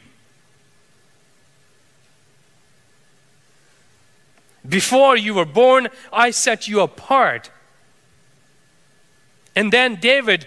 Before 4.66 5.16
you 5.16 5.34
were 5.34 5.44
born, 5.44 5.88
I 6.12 6.30
set 6.30 6.66
you 6.66 6.80
apart. 6.80 7.50
And 9.56 9.72
then 9.72 9.96
David 9.96 10.46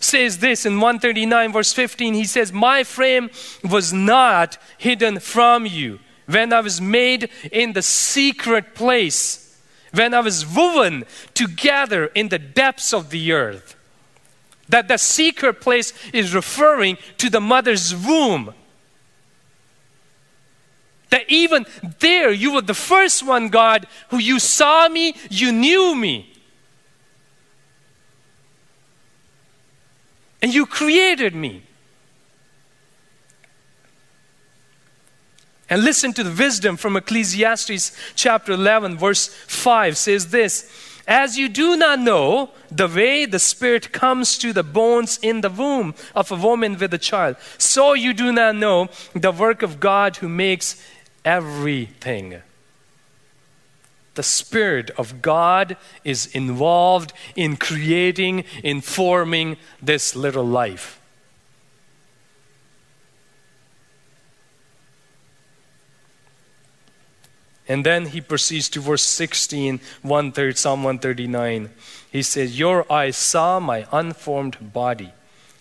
says 0.00 0.38
this 0.38 0.64
in 0.64 0.74
139, 0.74 1.52
verse 1.52 1.72
15. 1.72 2.14
He 2.14 2.24
says, 2.24 2.52
My 2.52 2.84
frame 2.84 3.30
was 3.68 3.92
not 3.92 4.58
hidden 4.78 5.18
from 5.20 5.66
you 5.66 5.98
when 6.26 6.52
I 6.52 6.60
was 6.60 6.80
made 6.80 7.30
in 7.50 7.72
the 7.72 7.82
secret 7.82 8.74
place, 8.74 9.58
when 9.92 10.14
I 10.14 10.20
was 10.20 10.46
woven 10.46 11.04
together 11.34 12.06
in 12.14 12.28
the 12.28 12.38
depths 12.38 12.92
of 12.92 13.10
the 13.10 13.32
earth. 13.32 13.74
That 14.68 14.88
the 14.88 14.98
secret 14.98 15.62
place 15.62 15.94
is 16.12 16.34
referring 16.34 16.98
to 17.16 17.30
the 17.30 17.40
mother's 17.40 17.94
womb. 17.94 18.52
That 21.08 21.24
even 21.28 21.64
there, 22.00 22.30
you 22.30 22.52
were 22.52 22.60
the 22.60 22.74
first 22.74 23.24
one, 23.24 23.48
God, 23.48 23.86
who 24.10 24.18
you 24.18 24.38
saw 24.38 24.88
me, 24.88 25.14
you 25.30 25.52
knew 25.52 25.94
me. 25.94 26.37
And 30.40 30.54
you 30.54 30.66
created 30.66 31.34
me. 31.34 31.62
And 35.70 35.84
listen 35.84 36.12
to 36.14 36.24
the 36.24 36.30
wisdom 36.30 36.76
from 36.76 36.96
Ecclesiastes 36.96 37.92
chapter 38.14 38.52
11, 38.52 38.96
verse 38.96 39.26
5 39.28 39.96
says 39.98 40.30
this 40.30 40.70
As 41.06 41.36
you 41.36 41.48
do 41.48 41.76
not 41.76 41.98
know 41.98 42.50
the 42.70 42.88
way 42.88 43.26
the 43.26 43.38
Spirit 43.38 43.92
comes 43.92 44.38
to 44.38 44.52
the 44.54 44.62
bones 44.62 45.18
in 45.20 45.42
the 45.42 45.50
womb 45.50 45.94
of 46.14 46.32
a 46.32 46.36
woman 46.36 46.78
with 46.78 46.94
a 46.94 46.98
child, 46.98 47.36
so 47.58 47.92
you 47.92 48.14
do 48.14 48.32
not 48.32 48.56
know 48.56 48.88
the 49.14 49.32
work 49.32 49.62
of 49.62 49.78
God 49.78 50.16
who 50.16 50.28
makes 50.28 50.82
everything. 51.24 52.40
The 54.18 54.24
Spirit 54.24 54.90
of 54.98 55.22
God 55.22 55.76
is 56.02 56.26
involved 56.34 57.12
in 57.36 57.56
creating, 57.56 58.42
in 58.64 58.80
forming 58.80 59.56
this 59.80 60.16
little 60.16 60.42
life. 60.42 61.00
And 67.68 67.86
then 67.86 68.06
he 68.06 68.20
proceeds 68.20 68.68
to 68.70 68.80
verse 68.80 69.04
16, 69.04 69.78
one 70.02 70.32
third, 70.32 70.58
Psalm 70.58 70.82
139. 70.82 71.70
He 72.10 72.22
says, 72.22 72.58
Your 72.58 72.90
eyes 72.90 73.16
saw 73.16 73.60
my 73.60 73.86
unformed 73.92 74.72
body. 74.72 75.12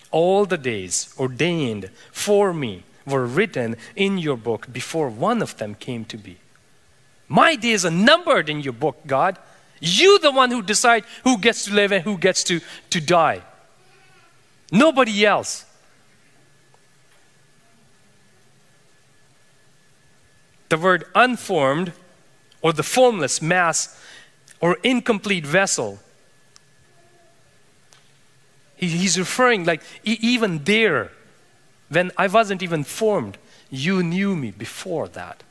All 0.10 0.48
the 0.48 0.58
days 0.58 1.14
ordained 1.20 1.92
for 2.12 2.56
me 2.56 2.86
were 3.06 3.28
written 3.28 3.76
in 3.96 4.18
your 4.18 4.36
book 4.36 4.74
before 4.74 5.10
one 5.10 5.44
of 5.44 5.58
them 5.58 5.76
came 5.76 6.06
to 6.06 6.18
be. 6.18 6.38
My 7.28 7.56
days 7.56 7.86
are 7.86 7.92
numbered 7.92 8.50
in 8.50 8.62
your 8.62 8.74
book, 8.74 8.98
God. 9.06 9.38
You 9.80 10.20
the 10.20 10.32
one 10.32 10.52
who 10.52 10.62
decide 10.62 11.04
who 11.24 11.38
gets 11.38 11.66
to 11.66 11.74
live 11.74 11.92
and 11.92 12.04
who 12.04 12.18
gets 12.18 12.44
to, 12.46 12.62
to 12.90 13.02
die. 13.02 13.42
Nobody 14.72 15.26
else. 15.26 15.66
The 20.70 20.78
word 20.78 21.06
unformed 21.16 21.94
or 22.62 22.74
the 22.74 22.84
formless 22.84 23.42
mass 23.42 24.02
or 24.60 24.78
incomplete 24.84 25.46
vessel. 25.46 26.00
He, 28.76 28.88
he's 28.90 29.18
referring, 29.18 29.66
like, 29.66 29.82
even 30.04 30.64
there, 30.64 31.12
when 31.90 32.12
I 32.18 32.28
wasn't 32.28 32.62
even 32.62 32.84
formed, 32.84 33.38
you 33.70 34.04
knew 34.04 34.36
me 34.36 34.52
before 34.52 35.08
that. 35.10 35.44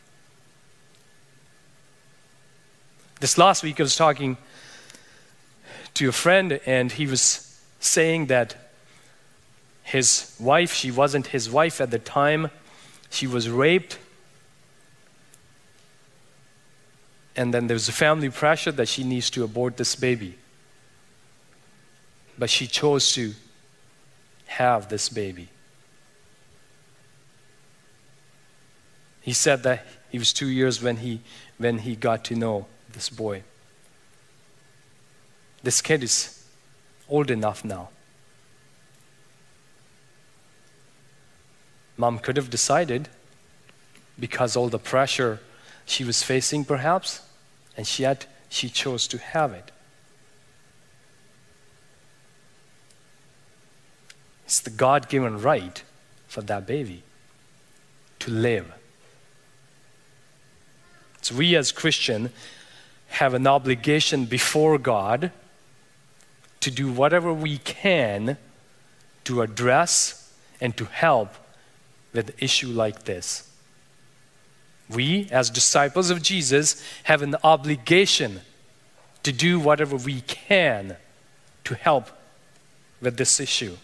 This 3.20 3.38
last 3.38 3.62
week, 3.62 3.80
I 3.80 3.82
was 3.82 3.96
talking 3.96 4.36
to 5.94 6.08
a 6.08 6.12
friend, 6.12 6.60
and 6.66 6.92
he 6.92 7.06
was 7.06 7.60
saying 7.80 8.26
that 8.26 8.56
his 9.82 10.36
wife, 10.38 10.72
she 10.72 10.90
wasn't 10.90 11.28
his 11.28 11.48
wife 11.48 11.80
at 11.80 11.90
the 11.90 11.98
time, 11.98 12.50
she 13.10 13.26
was 13.26 13.48
raped 13.48 13.98
and 17.36 17.52
then 17.52 17.66
there's 17.66 17.88
a 17.88 17.92
family 17.92 18.30
pressure 18.30 18.72
that 18.72 18.88
she 18.88 19.04
needs 19.04 19.28
to 19.30 19.44
abort 19.44 19.76
this 19.76 19.94
baby. 19.94 20.36
But 22.38 22.48
she 22.48 22.66
chose 22.66 23.12
to 23.12 23.34
have 24.46 24.88
this 24.88 25.10
baby. 25.10 25.48
He 29.20 29.34
said 29.34 29.62
that 29.64 29.84
he 30.10 30.18
was 30.18 30.32
two 30.32 30.46
years 30.46 30.82
when 30.82 30.98
he, 30.98 31.20
when 31.58 31.78
he 31.78 31.94
got 31.94 32.24
to 32.26 32.34
know 32.34 32.66
this 32.96 33.10
boy. 33.10 33.42
This 35.62 35.82
kid 35.82 36.02
is 36.02 36.42
old 37.08 37.30
enough 37.30 37.62
now. 37.62 37.90
Mom 41.98 42.18
could 42.18 42.36
have 42.36 42.48
decided, 42.48 43.08
because 44.18 44.56
all 44.56 44.68
the 44.68 44.78
pressure 44.78 45.40
she 45.84 46.04
was 46.04 46.22
facing, 46.22 46.64
perhaps, 46.64 47.20
and 47.76 47.98
yet 47.98 48.26
she 48.48 48.70
chose 48.70 49.06
to 49.08 49.18
have 49.18 49.52
it. 49.52 49.70
It's 54.46 54.60
the 54.60 54.70
God 54.70 55.10
given 55.10 55.42
right 55.42 55.82
for 56.28 56.40
that 56.42 56.66
baby 56.66 57.02
to 58.20 58.30
live. 58.30 58.72
So 61.20 61.34
we 61.34 61.56
as 61.56 61.72
Christian 61.72 62.30
have 63.08 63.34
an 63.34 63.46
obligation 63.46 64.26
before 64.26 64.78
God 64.78 65.30
to 66.60 66.70
do 66.70 66.90
whatever 66.90 67.32
we 67.32 67.58
can 67.58 68.36
to 69.24 69.42
address 69.42 70.32
and 70.60 70.76
to 70.76 70.84
help 70.86 71.34
with 72.12 72.30
an 72.30 72.34
issue 72.38 72.68
like 72.68 73.04
this. 73.04 73.48
We, 74.88 75.28
as 75.30 75.50
disciples 75.50 76.10
of 76.10 76.22
Jesus, 76.22 76.82
have 77.04 77.22
an 77.22 77.36
obligation 77.42 78.40
to 79.24 79.32
do 79.32 79.58
whatever 79.58 79.96
we 79.96 80.20
can 80.20 80.96
to 81.64 81.74
help 81.74 82.08
with 83.00 83.16
this 83.16 83.40
issue. 83.40 83.76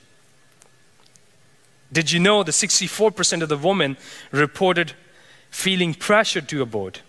Did 1.92 2.10
you 2.10 2.20
know 2.20 2.42
that 2.42 2.52
64% 2.52 3.42
of 3.42 3.48
the 3.48 3.56
women 3.56 3.96
reported 4.30 4.92
feeling 5.50 5.92
pressured 5.92 6.48
to 6.48 6.62
abort, 6.62 7.02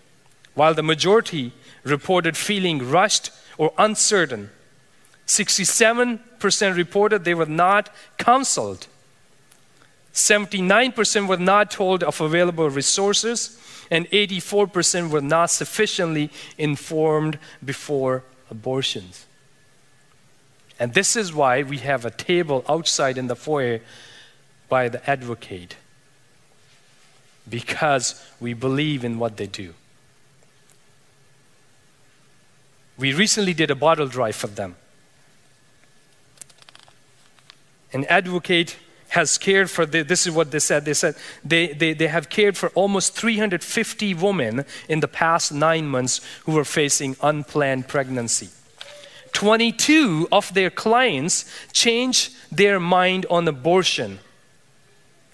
while 0.54 0.74
the 0.74 0.82
majority 0.82 1.52
reported 1.82 2.36
feeling 2.36 2.90
rushed 2.90 3.30
or 3.58 3.72
uncertain? 3.78 4.50
67% 5.26 6.76
reported 6.76 7.24
they 7.24 7.34
were 7.34 7.46
not 7.46 7.90
counseled. 8.18 8.86
79% 10.12 11.26
were 11.26 11.36
not 11.36 11.70
told 11.70 12.02
of 12.04 12.20
available 12.20 12.70
resources 12.70 13.58
and 13.90 14.08
84% 14.10 15.10
were 15.10 15.20
not 15.20 15.50
sufficiently 15.50 16.30
informed 16.56 17.38
before 17.64 18.22
abortions. 18.50 19.26
And 20.78 20.94
this 20.94 21.16
is 21.16 21.32
why 21.32 21.62
we 21.62 21.78
have 21.78 22.04
a 22.04 22.10
table 22.10 22.64
outside 22.68 23.18
in 23.18 23.26
the 23.26 23.36
foyer 23.36 23.80
by 24.68 24.88
the 24.88 25.08
advocate, 25.08 25.76
because 27.48 28.24
we 28.40 28.54
believe 28.54 29.04
in 29.04 29.18
what 29.18 29.36
they 29.36 29.46
do. 29.46 29.74
We 32.96 33.12
recently 33.12 33.54
did 33.54 33.70
a 33.70 33.74
bottle 33.74 34.06
drive 34.06 34.36
for 34.36 34.46
them. 34.46 34.76
An 37.92 38.04
advocate 38.06 38.76
has 39.08 39.38
cared 39.38 39.70
for, 39.70 39.86
the, 39.86 40.02
this 40.02 40.26
is 40.26 40.32
what 40.32 40.50
they 40.50 40.58
said, 40.58 40.84
they 40.84 40.94
said 40.94 41.14
they, 41.44 41.68
they, 41.68 41.92
they 41.92 42.08
have 42.08 42.28
cared 42.28 42.56
for 42.56 42.70
almost 42.70 43.14
350 43.14 44.14
women 44.14 44.64
in 44.88 44.98
the 44.98 45.08
past 45.08 45.52
nine 45.52 45.86
months 45.86 46.20
who 46.44 46.52
were 46.52 46.64
facing 46.64 47.16
unplanned 47.22 47.86
pregnancy. 47.86 48.48
22 49.32 50.28
of 50.32 50.52
their 50.54 50.70
clients 50.70 51.44
changed 51.72 52.34
their 52.50 52.80
mind 52.80 53.26
on 53.30 53.46
abortion 53.46 54.18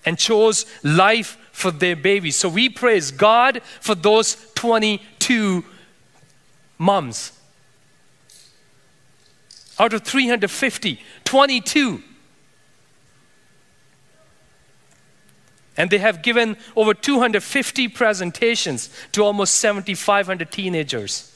and 0.04 0.18
chose 0.18 0.66
life 0.82 1.38
for 1.52 1.70
their 1.70 1.96
babies. 1.96 2.36
So 2.36 2.48
we 2.48 2.68
praise 2.68 3.10
God 3.10 3.62
for 3.80 3.94
those 3.94 4.36
22 4.54 5.64
moms. 6.78 7.39
Out 9.80 9.94
of 9.94 10.02
350, 10.02 11.00
22 11.24 12.02
And 15.80 15.88
they 15.88 15.96
have 15.96 16.20
given 16.20 16.58
over 16.76 16.92
250 16.92 17.88
presentations 17.88 18.90
to 19.12 19.22
almost 19.22 19.54
7,500 19.54 20.52
teenagers. 20.52 21.34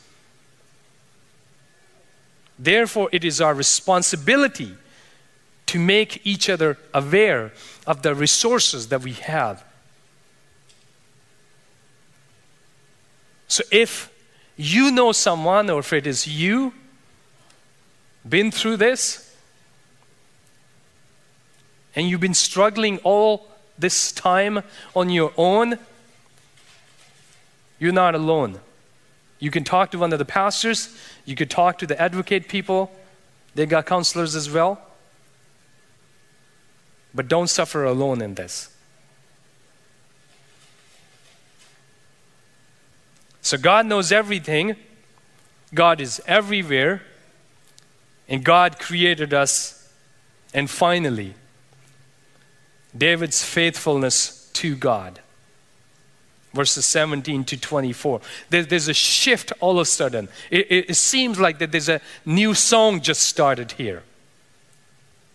Therefore, 2.58 3.08
it 3.10 3.24
is 3.24 3.40
our 3.40 3.54
responsibility 3.54 4.74
to 5.64 5.78
make 5.78 6.20
each 6.26 6.50
other 6.50 6.76
aware 6.92 7.52
of 7.86 8.02
the 8.02 8.14
resources 8.14 8.88
that 8.88 9.00
we 9.00 9.12
have. 9.12 9.64
So, 13.48 13.64
if 13.72 14.12
you 14.58 14.90
know 14.90 15.12
someone, 15.12 15.70
or 15.70 15.80
if 15.80 15.94
it 15.94 16.06
is 16.06 16.26
you, 16.26 16.74
been 18.28 18.50
through 18.50 18.78
this, 18.78 19.34
and 21.94 22.08
you've 22.08 22.20
been 22.20 22.34
struggling 22.34 22.98
all 22.98 23.48
this 23.78 24.12
time 24.12 24.62
on 24.94 25.10
your 25.10 25.32
own, 25.36 25.78
you're 27.78 27.92
not 27.92 28.14
alone. 28.14 28.60
You 29.38 29.50
can 29.50 29.64
talk 29.64 29.90
to 29.90 29.98
one 29.98 30.12
of 30.12 30.18
the 30.18 30.24
pastors, 30.24 30.96
you 31.24 31.36
could 31.36 31.50
talk 31.50 31.78
to 31.78 31.86
the 31.86 32.00
advocate 32.00 32.48
people, 32.48 32.90
they 33.54 33.66
got 33.66 33.86
counselors 33.86 34.34
as 34.34 34.50
well. 34.50 34.80
But 37.14 37.28
don't 37.28 37.48
suffer 37.48 37.84
alone 37.84 38.22
in 38.22 38.34
this. 38.34 38.70
So 43.42 43.58
God 43.58 43.86
knows 43.86 44.10
everything, 44.10 44.76
God 45.74 46.00
is 46.00 46.20
everywhere, 46.26 47.02
and 48.28 48.44
God 48.44 48.78
created 48.78 49.34
us. 49.34 49.88
And 50.52 50.70
finally, 50.70 51.34
David's 52.96 53.42
faithfulness 53.44 54.50
to 54.54 54.76
God. 54.76 55.20
Verses 56.52 56.86
17 56.86 57.44
to 57.44 57.56
24. 57.56 58.20
There, 58.50 58.62
there's 58.62 58.88
a 58.88 58.94
shift 58.94 59.52
all 59.58 59.72
of 59.72 59.78
a 59.78 59.84
sudden. 59.84 60.28
It, 60.50 60.70
it, 60.70 60.90
it 60.90 60.94
seems 60.94 61.40
like 61.40 61.58
that 61.58 61.72
there's 61.72 61.88
a 61.88 62.00
new 62.24 62.54
song 62.54 63.00
just 63.00 63.22
started 63.22 63.72
here. 63.72 64.04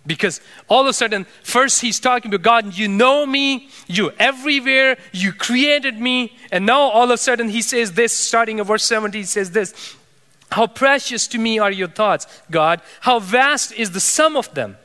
Because 0.08 0.40
all 0.70 0.82
of 0.82 0.88
a 0.88 0.94
sudden, 0.94 1.26
first 1.44 1.82
he's 1.82 2.00
talking 2.00 2.32
to 2.32 2.38
God, 2.38 2.74
you 2.74 2.88
know 2.88 3.26
me, 3.26 3.70
you're 3.86 4.14
everywhere, 4.18 4.98
you 5.12 5.34
created 5.34 6.00
me. 6.00 6.38
And 6.52 6.66
now 6.66 6.80
all 6.80 7.04
of 7.04 7.10
a 7.12 7.18
sudden 7.18 7.50
he 7.50 7.62
says 7.62 7.92
this, 7.92 8.14
starting 8.14 8.60
in 8.60 8.66
verse 8.66 8.86
70, 8.86 9.18
he 9.18 9.24
says 9.26 9.52
this 9.52 9.98
How 10.52 10.68
precious 10.68 11.28
to 11.28 11.38
me 11.38 11.60
are 11.60 11.72
your 11.72 11.88
thoughts, 11.88 12.26
God. 12.50 12.82
How 13.02 13.20
vast 13.20 13.72
is 13.74 13.92
the 13.92 14.00
sum 14.00 14.36
of 14.36 14.54
them. 14.54 14.78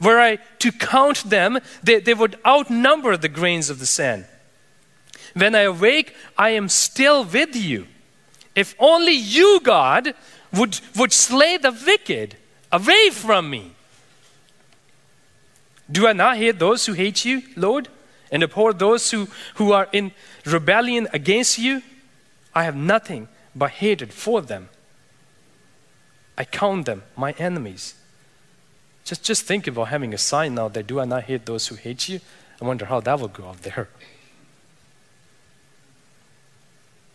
Were 0.00 0.20
I 0.20 0.36
to 0.58 0.72
count 0.72 1.24
them, 1.24 1.58
they, 1.82 2.00
they 2.00 2.14
would 2.14 2.38
outnumber 2.46 3.16
the 3.16 3.28
grains 3.28 3.70
of 3.70 3.78
the 3.78 3.86
sand. 3.86 4.26
When 5.34 5.54
I 5.54 5.62
awake, 5.62 6.14
I 6.38 6.50
am 6.50 6.68
still 6.68 7.24
with 7.24 7.56
you. 7.56 7.86
If 8.54 8.74
only 8.78 9.12
you, 9.12 9.60
God, 9.62 10.14
would, 10.52 10.78
would 10.96 11.12
slay 11.12 11.56
the 11.56 11.72
wicked 11.72 12.36
away 12.70 13.10
from 13.10 13.50
me. 13.50 13.72
Do 15.90 16.06
I 16.06 16.12
not 16.12 16.36
hate 16.36 16.58
those 16.58 16.86
who 16.86 16.92
hate 16.92 17.24
you, 17.24 17.42
Lord, 17.56 17.88
and 18.30 18.42
abhor 18.42 18.72
those 18.72 19.10
who, 19.10 19.28
who 19.56 19.72
are 19.72 19.88
in 19.92 20.12
rebellion 20.44 21.08
against 21.12 21.58
you? 21.58 21.82
I 22.54 22.64
have 22.64 22.76
nothing 22.76 23.28
but 23.54 23.70
hatred 23.70 24.12
for 24.12 24.40
them. 24.40 24.68
I 26.36 26.44
count 26.44 26.86
them 26.86 27.02
my 27.16 27.32
enemies. 27.32 27.94
Just, 29.04 29.22
just 29.22 29.44
think 29.44 29.66
about 29.66 29.88
having 29.88 30.14
a 30.14 30.18
sign 30.18 30.54
now 30.54 30.68
that 30.68 30.86
do 30.86 30.98
I 30.98 31.04
not 31.04 31.24
hate 31.24 31.46
those 31.46 31.68
who 31.68 31.76
hate 31.76 32.08
you? 32.08 32.20
I 32.60 32.64
wonder 32.64 32.86
how 32.86 33.00
that 33.00 33.20
will 33.20 33.28
go 33.28 33.48
out 33.48 33.62
there. 33.62 33.88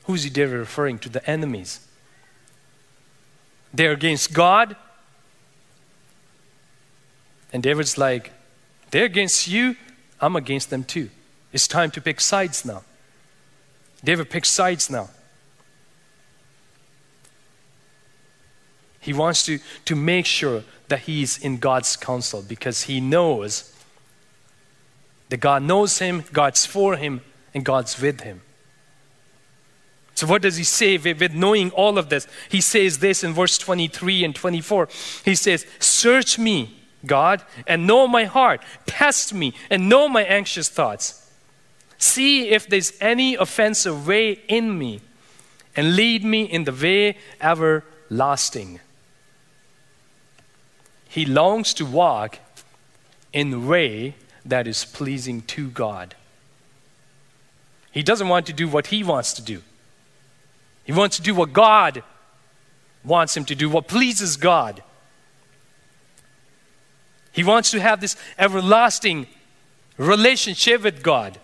Who's 0.04 0.24
he 0.24 0.30
David 0.30 0.58
referring 0.58 1.00
to? 1.00 1.10
The 1.10 1.28
enemies. 1.30 1.86
They're 3.74 3.92
against 3.92 4.34
God. 4.34 4.76
And 7.52 7.62
David's 7.62 7.98
like, 7.98 8.32
they're 8.92 9.06
against 9.06 9.48
you, 9.48 9.76
I'm 10.22 10.36
against 10.36 10.70
them 10.70 10.84
too. 10.84 11.10
It's 11.52 11.68
time 11.68 11.92
to 11.92 12.02
pick 12.02 12.22
sides 12.22 12.66
now. 12.66 12.84
David 14.04 14.30
picks 14.30 14.50
sides 14.50 14.90
now. 14.90 15.10
He 19.10 19.14
wants 19.14 19.43
to, 19.47 19.57
to 19.86 19.95
make 19.95 20.28
sure 20.28 20.64
that 20.88 20.99
he's 20.99 21.39
in 21.39 21.57
God's 21.57 21.97
counsel 21.97 22.43
because 22.43 22.84
he 22.84 23.01
knows 23.01 23.74
that 25.30 25.38
God 25.38 25.64
knows 25.64 25.97
him, 25.97 26.24
God's 26.32 26.68
for 26.68 26.95
him, 26.95 27.22
and 27.55 27.66
God's 27.66 27.99
with 27.99 28.22
him. 28.22 28.41
So, 30.14 30.28
what 30.28 30.43
does 30.43 30.57
he 30.57 30.64
say 30.64 30.99
with, 30.99 31.34
knowing 31.34 31.72
all 31.72 31.97
of 31.97 32.10
this? 32.10 32.28
He 32.49 32.62
says 32.62 32.99
this 32.99 33.24
in 33.24 33.34
verse 33.34 33.57
23 33.57 34.24
and 34.26 34.36
24. 34.36 34.88
He 35.26 35.34
says, 35.34 35.66
Search 35.80 36.38
me, 36.38 36.78
God, 37.03 37.41
and 37.66 37.88
know 37.88 38.07
my 38.07 38.26
heart. 38.26 38.62
Test 38.86 39.34
me 39.34 39.55
and 39.72 39.89
know 39.89 40.07
my 40.07 40.22
anxious 40.22 40.70
thoughts. 40.70 41.32
See 41.97 42.49
if 42.49 42.68
there's 42.70 42.93
any 43.01 43.34
offensive 43.34 44.05
way 44.05 44.34
in 44.47 44.78
me, 44.78 45.01
and 45.76 45.95
lead 45.95 46.24
me 46.24 46.43
in 46.43 46.66
the 46.66 46.72
way 46.72 47.18
everlasting. 47.41 48.82
He 51.10 51.26
longs 51.26 51.74
to 51.74 51.86
walk 51.86 52.38
in 53.34 53.49
the 53.49 53.60
way 53.60 54.14
that 54.45 54.68
is 54.68 54.86
pleasing 54.86 55.41
to 55.41 55.70
God. 55.72 56.16
He 57.91 58.03
doesn't 58.03 58.28
want 58.28 58.45
to 58.45 58.53
do 58.53 58.70
what 58.70 58.88
he 58.88 59.03
wants 59.03 59.34
to 59.34 59.41
do. 59.41 59.64
He 60.84 60.91
wants 60.93 61.18
to 61.18 61.24
do 61.24 61.34
what 61.34 61.51
God 61.51 62.03
wants 63.03 63.36
him 63.36 63.43
to 63.45 63.55
do, 63.55 63.72
what 63.72 63.88
pleases 63.88 64.38
God. 64.38 64.84
He 67.32 67.43
wants 67.43 67.72
to 67.72 67.82
have 67.82 68.01
this 68.01 68.16
everlasting 68.38 69.26
relationship 69.97 70.84
with 70.84 71.01
God. 71.01 71.39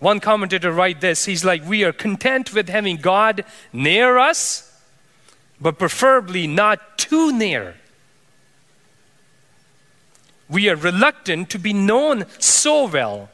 One 0.00 0.18
commentator 0.18 0.72
write 0.72 1.00
this, 1.00 1.24
he's 1.24 1.44
like, 1.44 1.64
we 1.64 1.84
are 1.84 1.92
content 1.92 2.52
with 2.52 2.68
having 2.68 2.96
God 2.96 3.44
near 3.72 4.18
us 4.18 4.73
but 5.64 5.78
preferably 5.78 6.46
not 6.46 6.98
too 6.98 7.32
near. 7.32 7.74
We 10.46 10.68
are 10.68 10.76
reluctant 10.76 11.48
to 11.50 11.58
be 11.58 11.72
known 11.72 12.26
so 12.38 12.86
well 12.86 13.30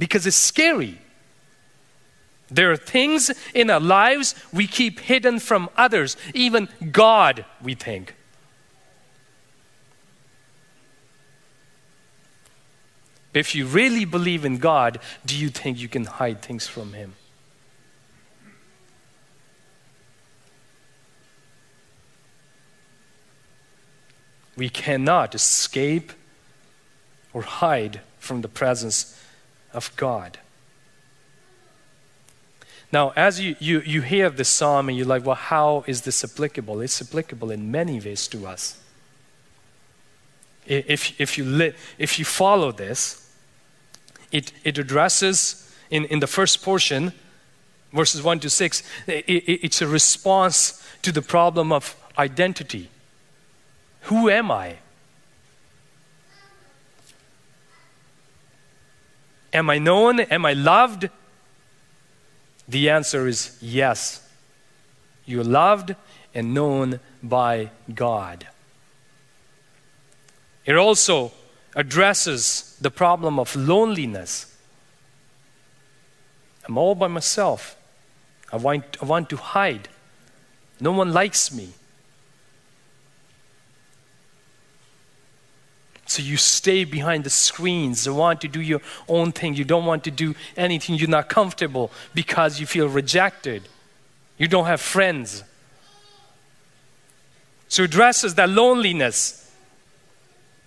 because 0.00 0.26
it's 0.26 0.36
scary. 0.36 0.98
There 2.50 2.72
are 2.72 2.76
things 2.76 3.30
in 3.54 3.70
our 3.70 3.78
lives 3.78 4.34
we 4.52 4.66
keep 4.66 4.98
hidden 4.98 5.38
from 5.38 5.70
others, 5.76 6.16
even 6.34 6.68
God, 6.90 7.44
we 7.62 7.74
think. 7.74 8.16
If 13.32 13.54
you 13.54 13.66
really 13.66 14.04
believe 14.04 14.44
in 14.44 14.58
God, 14.58 14.98
do 15.24 15.36
you 15.36 15.50
think 15.50 15.78
you 15.78 15.88
can 15.88 16.04
hide 16.04 16.42
things 16.42 16.66
from 16.66 16.94
Him? 16.94 17.14
We 24.56 24.68
cannot 24.68 25.34
escape 25.34 26.12
or 27.32 27.42
hide 27.42 28.00
from 28.18 28.42
the 28.42 28.48
presence 28.48 29.18
of 29.72 29.94
God. 29.96 30.38
Now, 32.92 33.12
as 33.16 33.40
you, 33.40 33.56
you, 33.58 33.80
you 33.80 34.02
hear 34.02 34.28
this 34.28 34.50
psalm 34.50 34.90
and 34.90 34.98
you're 34.98 35.06
like, 35.06 35.24
well, 35.24 35.34
how 35.34 35.82
is 35.86 36.02
this 36.02 36.22
applicable? 36.22 36.82
It's 36.82 37.00
applicable 37.00 37.50
in 37.50 37.70
many 37.70 37.98
ways 37.98 38.28
to 38.28 38.46
us. 38.46 38.78
If, 40.66 41.18
if, 41.18 41.38
you, 41.38 41.44
li- 41.44 41.72
if 41.98 42.18
you 42.18 42.24
follow 42.26 42.70
this, 42.70 43.34
it, 44.30 44.52
it 44.62 44.78
addresses 44.78 45.74
in, 45.90 46.04
in 46.04 46.20
the 46.20 46.26
first 46.26 46.62
portion, 46.62 47.12
verses 47.92 48.22
1 48.22 48.40
to 48.40 48.50
6, 48.50 48.82
it, 49.06 49.24
it, 49.26 49.64
it's 49.64 49.82
a 49.82 49.88
response 49.88 50.86
to 51.00 51.12
the 51.12 51.22
problem 51.22 51.72
of 51.72 51.96
identity. 52.18 52.90
Who 54.12 54.28
am 54.28 54.50
I? 54.50 54.76
Am 59.54 59.70
I 59.70 59.78
known? 59.78 60.20
Am 60.20 60.44
I 60.44 60.52
loved? 60.52 61.08
The 62.68 62.90
answer 62.90 63.26
is 63.26 63.56
yes. 63.62 64.28
You're 65.24 65.44
loved 65.44 65.96
and 66.34 66.52
known 66.52 67.00
by 67.22 67.70
God. 67.94 68.48
It 70.66 70.76
also 70.76 71.32
addresses 71.74 72.76
the 72.82 72.90
problem 72.90 73.38
of 73.38 73.56
loneliness. 73.56 74.54
I'm 76.68 76.76
all 76.76 76.94
by 76.94 77.08
myself. 77.08 77.76
I 78.52 78.56
want, 78.56 79.02
I 79.02 79.06
want 79.06 79.30
to 79.30 79.38
hide. 79.38 79.88
No 80.80 80.92
one 80.92 81.14
likes 81.14 81.50
me. 81.50 81.70
So 86.12 86.22
you 86.22 86.36
stay 86.36 86.84
behind 86.84 87.24
the 87.24 87.30
screens 87.30 88.04
You 88.04 88.14
want 88.14 88.42
to 88.42 88.48
do 88.48 88.60
your 88.60 88.82
own 89.08 89.32
thing. 89.32 89.54
You 89.54 89.64
don't 89.64 89.86
want 89.86 90.04
to 90.04 90.10
do 90.10 90.34
anything. 90.58 90.96
You're 90.96 91.08
not 91.08 91.30
comfortable 91.30 91.90
because 92.12 92.60
you 92.60 92.66
feel 92.66 92.86
rejected. 92.86 93.62
You 94.36 94.46
don't 94.46 94.66
have 94.66 94.82
friends. 94.82 95.42
So 97.68 97.84
addresses 97.84 98.34
that 98.34 98.50
loneliness. 98.50 99.50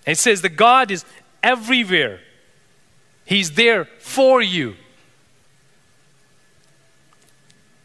It 0.08 0.18
says 0.18 0.42
that 0.42 0.56
God 0.56 0.90
is 0.90 1.06
everywhere, 1.44 2.22
He's 3.24 3.52
there 3.52 3.86
for 4.00 4.42
you. 4.42 4.74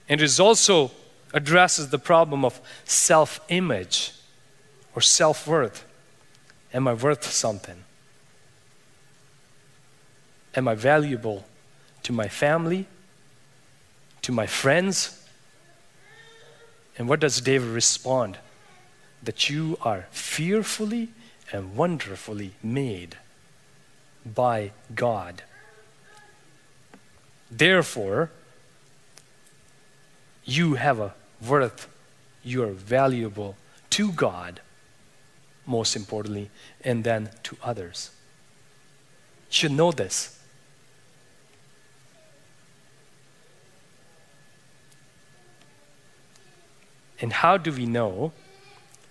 And 0.09 0.23
it 0.23 0.41
also 0.41 0.93
addresses 1.35 1.91
the 1.91 1.99
problem 1.99 2.43
of 2.43 2.59
self 2.87 3.39
image 3.51 4.13
or 4.95 5.03
self 5.03 5.47
worth. 5.47 5.85
Am 6.73 6.87
I 6.87 6.95
worth 6.95 7.25
something? 7.25 7.85
Am 10.55 10.69
I 10.69 10.75
valuable 10.75 11.45
to 12.03 12.13
my 12.13 12.29
family, 12.29 12.87
to 14.23 14.33
my 14.33 14.47
friends? 14.47 15.25
And 16.97 17.09
what 17.09 17.21
does 17.21 17.41
David 17.41 17.69
respond? 17.69 18.39
That 19.23 19.51
you 19.51 19.79
are 19.83 20.07
fearfully 20.11 21.09
and 21.53 21.77
wonderfully 21.77 22.53
made 22.63 23.17
by 24.25 24.73
God. 24.95 25.43
Therefore, 27.51 28.31
you 30.45 30.75
have 30.75 31.01
a 31.01 31.15
worth, 31.47 31.89
you 32.45 32.63
are 32.63 32.73
valuable 32.73 33.57
to 33.91 34.13
God 34.13 34.61
most 35.67 35.97
importantly, 35.97 36.51
and 36.85 37.05
then 37.05 37.31
to 37.43 37.57
others. 37.63 38.11
You 39.51 39.55
should 39.55 39.73
know 39.73 39.93
this. 39.93 40.39
And 47.21 47.33
how 47.33 47.59
do 47.59 47.71
we 47.71 47.85
know 47.85 48.33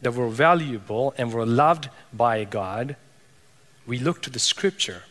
that 0.02 0.14
we're 0.14 0.30
valuable 0.30 1.14
and 1.18 1.34
we're 1.34 1.46
loved 1.46 1.90
by 2.14 2.44
God, 2.44 2.96
we 3.86 4.00
look 4.00 4.22
to 4.24 4.30
the 4.30 4.40
scripture 4.40 5.04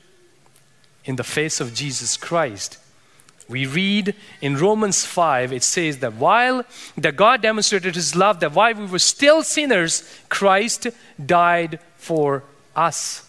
in 1.04 1.16
the 1.16 1.24
face 1.24 1.60
of 1.60 1.74
Jesus 1.74 2.16
Christ. 2.16 2.78
We 3.48 3.64
read 3.66 4.14
in 4.42 4.58
Romans 4.58 5.06
5, 5.06 5.52
it 5.54 5.62
says 5.62 5.98
that 5.98 6.14
while 6.14 6.64
that 6.98 7.16
God 7.16 7.40
demonstrated 7.40 7.94
his 7.94 8.14
love, 8.14 8.40
that 8.40 8.52
while 8.52 8.74
we 8.74 8.84
were 8.84 8.98
still 8.98 9.42
sinners, 9.42 10.02
Christ 10.28 10.88
died 11.24 11.80
for 11.96 12.44
us. 12.76 13.26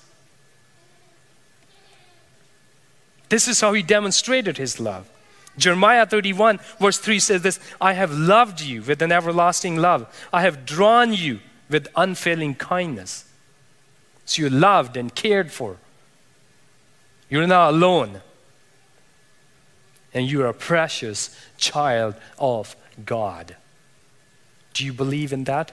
This 3.29 3.47
is 3.47 3.61
how 3.61 3.73
he 3.73 3.81
demonstrated 3.81 4.57
his 4.57 4.79
love. 4.79 5.09
Jeremiah 5.57 6.05
31, 6.05 6.59
verse 6.79 6.97
3 6.97 7.19
says 7.19 7.41
this 7.41 7.59
I 7.79 7.93
have 7.93 8.11
loved 8.11 8.61
you 8.61 8.81
with 8.81 9.01
an 9.01 9.11
everlasting 9.11 9.77
love, 9.77 10.27
I 10.33 10.41
have 10.41 10.65
drawn 10.65 11.13
you 11.13 11.39
with 11.69 11.87
unfailing 11.95 12.55
kindness. 12.55 13.25
So 14.25 14.41
you're 14.41 14.51
loved 14.51 14.97
and 14.97 15.13
cared 15.13 15.51
for. 15.51 15.77
You're 17.29 17.47
not 17.47 17.73
alone. 17.73 18.21
And 20.13 20.29
you're 20.29 20.47
a 20.47 20.53
precious 20.53 21.35
child 21.57 22.15
of 22.37 22.75
God. 23.05 23.55
Do 24.73 24.85
you 24.85 24.93
believe 24.93 25.33
in 25.33 25.43
that? 25.45 25.71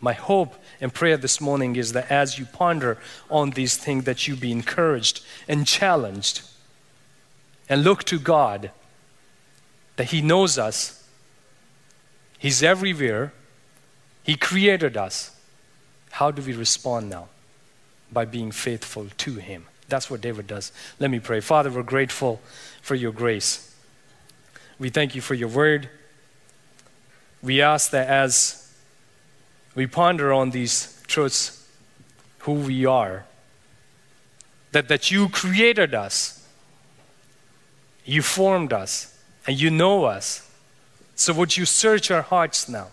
My 0.00 0.14
hope 0.14 0.54
and 0.80 0.92
prayer 0.92 1.16
this 1.16 1.40
morning 1.40 1.76
is 1.76 1.92
that 1.92 2.10
as 2.10 2.38
you 2.38 2.44
ponder 2.44 2.98
on 3.30 3.50
these 3.50 3.76
things 3.76 4.04
that 4.04 4.26
you 4.26 4.34
be 4.34 4.50
encouraged 4.50 5.22
and 5.46 5.66
challenged 5.66 6.42
and 7.68 7.84
look 7.84 8.02
to 8.04 8.18
God 8.18 8.72
that 9.96 10.10
he 10.10 10.20
knows 10.20 10.58
us. 10.58 11.06
He's 12.38 12.62
everywhere. 12.62 13.32
He 14.24 14.36
created 14.36 14.96
us. 14.96 15.30
How 16.10 16.30
do 16.30 16.42
we 16.42 16.52
respond 16.52 17.08
now? 17.08 17.28
By 18.10 18.24
being 18.24 18.50
faithful 18.50 19.06
to 19.18 19.34
him. 19.34 19.66
That's 19.92 20.10
what 20.10 20.22
David 20.22 20.46
does. 20.46 20.72
Let 20.98 21.10
me 21.10 21.20
pray. 21.20 21.40
Father, 21.40 21.70
we're 21.70 21.82
grateful 21.82 22.40
for 22.80 22.94
your 22.94 23.12
grace. 23.12 23.76
We 24.78 24.88
thank 24.88 25.14
you 25.14 25.20
for 25.20 25.34
your 25.34 25.50
word. 25.50 25.90
We 27.42 27.60
ask 27.60 27.90
that 27.90 28.08
as 28.08 28.72
we 29.74 29.86
ponder 29.86 30.32
on 30.32 30.48
these 30.48 30.98
truths, 31.06 31.68
who 32.38 32.52
we 32.54 32.86
are, 32.86 33.26
that, 34.70 34.88
that 34.88 35.10
you 35.10 35.28
created 35.28 35.94
us, 35.94 36.42
you 38.06 38.22
formed 38.22 38.72
us, 38.72 39.14
and 39.46 39.60
you 39.60 39.68
know 39.68 40.04
us. 40.04 40.50
So 41.16 41.34
would 41.34 41.54
you 41.54 41.66
search 41.66 42.10
our 42.10 42.22
hearts 42.22 42.66
now? 42.66 42.88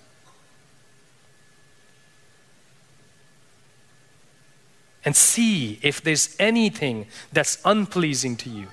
And 5.05 5.15
see 5.15 5.79
if 5.81 6.01
there's 6.01 6.35
anything 6.39 7.07
that's 7.31 7.59
unpleasing 7.63 8.35
to 8.37 8.49
you. 8.49 8.67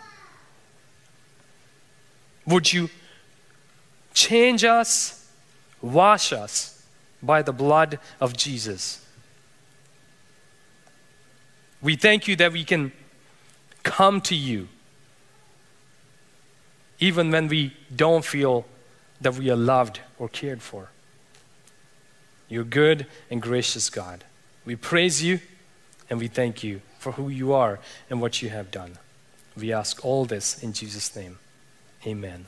Would 2.47 2.73
you 2.73 2.91
change 4.15 4.65
us, 4.65 5.31
wash 5.81 6.33
us 6.33 6.85
by 7.23 7.43
the 7.43 7.53
blood 7.53 7.99
of 8.21 8.37
Jesus? 8.37 9.05
We 11.83 11.97
thank 11.97 12.27
you 12.27 12.37
that 12.37 12.53
we 12.53 12.65
can 12.65 12.93
come 13.83 14.21
to 14.23 14.35
you 14.35 14.69
even 16.99 17.31
when 17.31 17.49
we 17.49 17.75
don't 17.95 18.25
feel 18.25 18.65
that 19.21 19.35
we 19.35 19.51
are 19.51 19.57
loved 19.57 20.01
or 20.19 20.29
cared 20.29 20.63
for. 20.63 20.89
You're 22.49 22.65
good 22.65 23.07
and 23.31 23.43
gracious 23.43 23.91
God. 23.91 24.25
We 24.65 24.77
praise 24.77 25.23
you. 25.23 25.41
And 26.09 26.19
we 26.19 26.29
thank 26.29 26.63
you 26.63 26.83
for 26.99 27.13
who 27.13 27.29
you 27.29 27.53
are 27.53 27.79
and 28.09 28.21
what 28.21 28.43
you 28.43 28.49
have 28.51 28.71
done. 28.71 28.99
We 29.57 29.73
ask 29.73 30.05
all 30.05 30.25
this 30.25 30.63
in 30.63 30.73
Jesus' 30.73 31.15
name. 31.17 31.39
Amen. 32.07 32.47